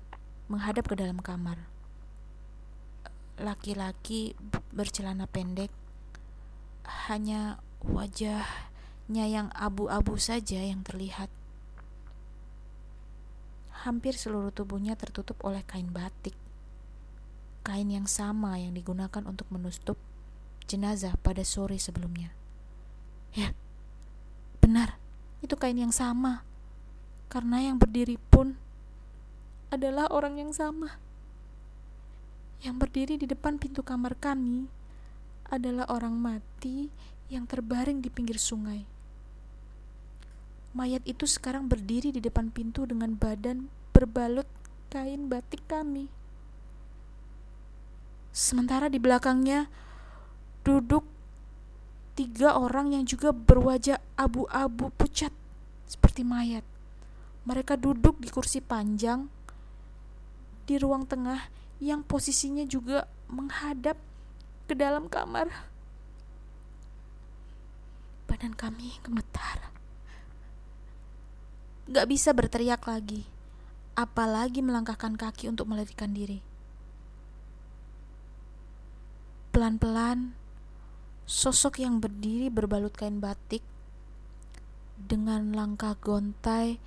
menghadap 0.52 0.86
ke 0.86 0.94
dalam 0.94 1.18
kamar. 1.18 1.64
Laki-laki 3.40 4.36
bercelana 4.70 5.24
pendek 5.24 5.72
hanya 7.08 7.64
wajahnya 7.80 9.24
yang 9.24 9.48
abu-abu 9.56 10.20
saja 10.20 10.60
yang 10.60 10.84
terlihat. 10.84 11.32
Hampir 13.88 14.12
seluruh 14.12 14.52
tubuhnya 14.52 14.92
tertutup 14.92 15.40
oleh 15.40 15.64
kain 15.64 15.88
batik 15.88 16.36
kain 17.60 17.88
yang 17.92 18.08
sama 18.08 18.56
yang 18.56 18.72
digunakan 18.72 19.22
untuk 19.28 19.46
menutup 19.52 19.94
jenazah 20.64 21.16
pada 21.20 21.44
sore 21.44 21.76
sebelumnya. 21.76 22.32
Ya 23.30 23.54
benar 24.60 24.98
itu 25.40 25.54
kain 25.54 25.78
yang 25.78 25.94
sama 25.94 26.42
karena 27.30 27.62
yang 27.62 27.78
berdiri 27.78 28.18
pun 28.28 28.58
adalah 29.70 30.10
orang 30.10 30.42
yang 30.42 30.50
sama 30.50 30.98
yang 32.60 32.76
berdiri 32.76 33.16
di 33.16 33.24
depan 33.24 33.56
pintu 33.56 33.80
kamar 33.80 34.12
kami 34.20 34.68
adalah 35.48 35.88
orang 35.88 36.12
mati 36.12 36.92
yang 37.32 37.48
terbaring 37.48 38.04
di 38.04 38.12
pinggir 38.12 38.36
sungai. 38.36 38.84
Mayat 40.76 41.02
itu 41.02 41.26
sekarang 41.26 41.66
berdiri 41.66 42.14
di 42.14 42.22
depan 42.22 42.52
pintu 42.52 42.86
dengan 42.86 43.16
badan 43.16 43.66
berbalut 43.90 44.46
kain 44.92 45.26
batik 45.26 45.64
kami. 45.66 46.06
Sementara 48.30 48.86
di 48.86 49.02
belakangnya 49.02 49.66
duduk 50.62 51.02
tiga 52.14 52.54
orang 52.54 52.94
yang 52.94 53.02
juga 53.08 53.34
berwajah 53.34 53.98
abu-abu 54.14 54.94
pucat 54.94 55.34
seperti 55.90 56.22
mayat. 56.22 56.62
Mereka 57.48 57.80
duduk 57.80 58.20
di 58.20 58.28
kursi 58.28 58.60
panjang 58.60 59.26
di 60.68 60.78
ruang 60.78 61.08
tengah 61.08 61.50
yang 61.80 62.04
posisinya 62.04 62.62
juga 62.68 63.08
menghadap 63.26 63.96
ke 64.68 64.74
dalam 64.76 65.08
kamar. 65.10 65.50
Badan 68.28 68.54
kami 68.54 69.00
gemetar. 69.02 69.72
Gak 71.90 72.06
bisa 72.06 72.30
berteriak 72.30 72.86
lagi, 72.86 73.26
apalagi 73.98 74.62
melangkahkan 74.62 75.18
kaki 75.18 75.50
untuk 75.50 75.66
melarikan 75.66 76.14
diri. 76.14 76.38
Pelan-pelan, 79.50 80.38
sosok 81.26 81.82
yang 81.82 81.98
berdiri 81.98 82.46
berbalut 82.46 82.94
kain 82.94 83.18
batik 83.18 83.66
dengan 84.94 85.50
langkah 85.50 85.98
gontai 85.98 86.78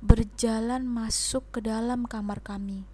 berjalan 0.00 0.88
masuk 0.88 1.44
ke 1.52 1.60
dalam 1.60 2.08
kamar 2.08 2.40
kami 2.40 2.88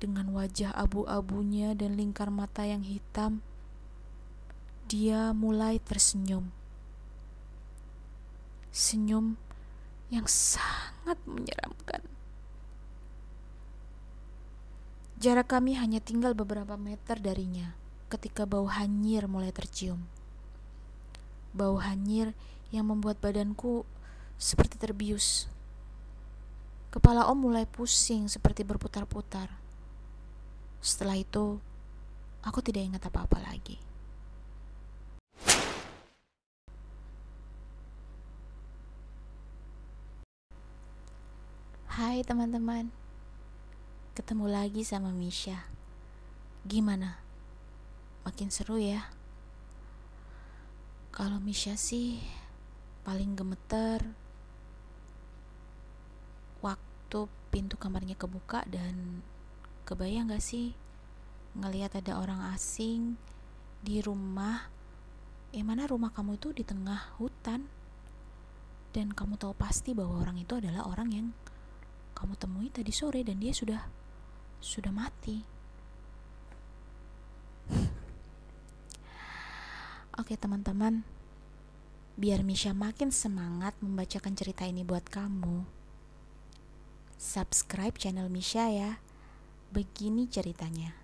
dengan 0.00 0.32
wajah 0.32 0.72
abu-abunya 0.72 1.76
dan 1.76 1.98
lingkar 1.98 2.32
mata 2.32 2.64
yang 2.64 2.80
hitam, 2.80 3.44
dia 4.88 5.36
mulai 5.36 5.76
tersenyum. 5.76 6.48
Senyum 8.72 9.36
yang 10.08 10.24
sangat 10.24 11.20
menyeramkan. 11.28 12.00
Jarak 15.20 15.52
kami 15.52 15.76
hanya 15.76 16.00
tinggal 16.00 16.32
beberapa 16.32 16.80
meter 16.80 17.20
darinya 17.20 17.76
ketika 18.08 18.48
bau 18.48 18.72
hanyir 18.72 19.28
mulai 19.28 19.52
tercium. 19.52 20.08
Bau 21.52 21.76
hanyir 21.76 22.32
yang 22.72 22.88
membuat 22.88 23.20
badanku 23.20 23.84
seperti 24.40 24.80
terbius. 24.80 25.44
Kepala 26.90 27.30
Om 27.30 27.46
mulai 27.46 27.70
pusing 27.70 28.26
seperti 28.26 28.66
berputar-putar. 28.66 29.46
Setelah 30.82 31.14
itu, 31.14 31.62
aku 32.42 32.58
tidak 32.66 32.82
ingat 32.82 33.02
apa-apa 33.06 33.38
lagi. 33.46 33.78
Hai 41.94 42.26
teman-teman, 42.26 42.90
ketemu 44.18 44.50
lagi 44.50 44.82
sama 44.82 45.14
Misha. 45.14 45.70
Gimana? 46.66 47.22
Makin 48.26 48.50
seru 48.50 48.82
ya? 48.82 49.14
Kalau 51.14 51.38
Misha 51.38 51.78
sih 51.78 52.18
paling 53.06 53.38
gemeter 53.38 54.10
waktu 57.10 57.26
pintu 57.50 57.74
kamarnya 57.74 58.14
kebuka 58.14 58.62
dan 58.70 59.26
kebayang 59.82 60.30
gak 60.30 60.38
sih? 60.38 60.78
Ngelihat 61.58 61.98
ada 61.98 62.22
orang 62.22 62.54
asing 62.54 63.18
di 63.82 63.98
rumah. 63.98 64.70
Eh 65.50 65.66
mana 65.66 65.90
rumah 65.90 66.14
kamu 66.14 66.38
itu? 66.38 66.54
Di 66.54 66.62
tengah 66.62 67.18
hutan. 67.18 67.66
Dan 68.94 69.10
kamu 69.10 69.42
tahu 69.42 69.58
pasti 69.58 69.90
bahwa 69.90 70.22
orang 70.22 70.38
itu 70.38 70.54
adalah 70.54 70.86
orang 70.86 71.10
yang 71.10 71.26
kamu 72.14 72.38
temui 72.38 72.70
tadi 72.70 72.94
sore 72.94 73.26
dan 73.26 73.42
dia 73.42 73.50
sudah 73.50 73.82
sudah 74.62 74.94
mati. 74.94 75.42
Oke 80.22 80.38
teman-teman. 80.38 81.02
Biar 82.14 82.46
Misha 82.46 82.70
makin 82.70 83.10
semangat 83.10 83.74
membacakan 83.82 84.38
cerita 84.38 84.62
ini 84.62 84.86
buat 84.86 85.10
kamu 85.10 85.79
Subscribe 87.20 88.00
channel 88.00 88.32
Misha 88.32 88.72
ya 88.72 88.96
Begini 89.76 90.24
ceritanya. 90.24 90.96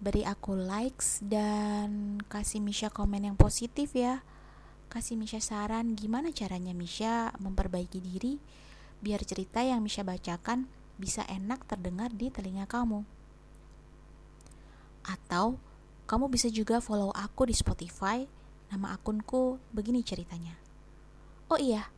Beri 0.00 0.24
aku 0.24 0.56
likes 0.56 1.20
dan 1.20 2.16
kasih 2.32 2.64
Misha 2.64 2.88
komen 2.88 3.28
yang 3.28 3.36
positif 3.36 3.92
ya. 3.92 4.24
Kasih 4.88 5.20
Misha 5.20 5.36
saran 5.44 5.92
gimana 5.92 6.32
caranya 6.32 6.72
Misha 6.72 7.28
memperbaiki 7.36 8.00
diri 8.00 8.40
biar 9.04 9.20
cerita 9.28 9.60
yang 9.60 9.84
Misha 9.84 10.00
bacakan 10.00 10.64
bisa 10.96 11.28
enak 11.28 11.68
terdengar 11.68 12.08
di 12.08 12.32
telinga 12.32 12.64
kamu. 12.64 13.04
Atau 15.04 15.60
kamu 16.08 16.32
bisa 16.32 16.48
juga 16.48 16.80
follow 16.80 17.12
aku 17.12 17.44
di 17.44 17.52
Spotify. 17.52 18.24
Nama 18.72 18.96
akunku 18.96 19.60
begini 19.76 20.00
ceritanya. 20.00 20.56
Oh 21.52 21.60
iya, 21.60 21.92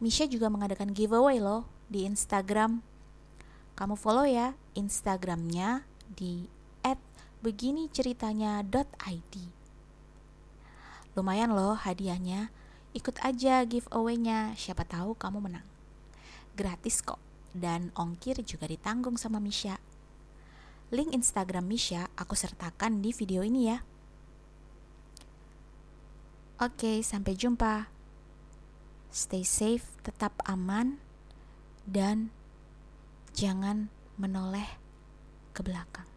Misha 0.00 0.24
juga 0.24 0.48
mengadakan 0.48 0.96
giveaway 0.96 1.44
loh 1.44 1.73
di 1.88 2.08
Instagram 2.08 2.80
kamu 3.74 3.94
follow 3.98 4.26
ya 4.26 4.54
Instagramnya 4.78 5.84
di 6.14 6.46
Begini 7.44 7.92
ceritanya 7.92 8.64
.id. 8.64 9.34
Lumayan 11.12 11.52
loh 11.52 11.76
hadiahnya. 11.76 12.48
Ikut 12.96 13.20
aja 13.20 13.60
giveaway-nya, 13.68 14.56
siapa 14.56 14.88
tahu 14.88 15.12
kamu 15.12 15.44
menang. 15.44 15.68
Gratis 16.56 17.04
kok, 17.04 17.20
dan 17.52 17.92
ongkir 18.00 18.40
juga 18.48 18.64
ditanggung 18.64 19.20
sama 19.20 19.44
Misha. 19.44 19.76
Link 20.88 21.12
Instagram 21.12 21.68
Misha 21.68 22.08
aku 22.16 22.32
sertakan 22.32 23.04
di 23.04 23.12
video 23.12 23.44
ini 23.44 23.68
ya. 23.68 23.84
Oke, 26.64 27.04
sampai 27.04 27.36
jumpa. 27.36 27.92
Stay 29.12 29.44
safe, 29.44 29.84
tetap 30.00 30.32
aman, 30.48 30.96
dan 31.84 32.32
jangan 33.36 33.92
menoleh 34.16 34.66
ke 35.52 35.60
belakang. 35.60 36.08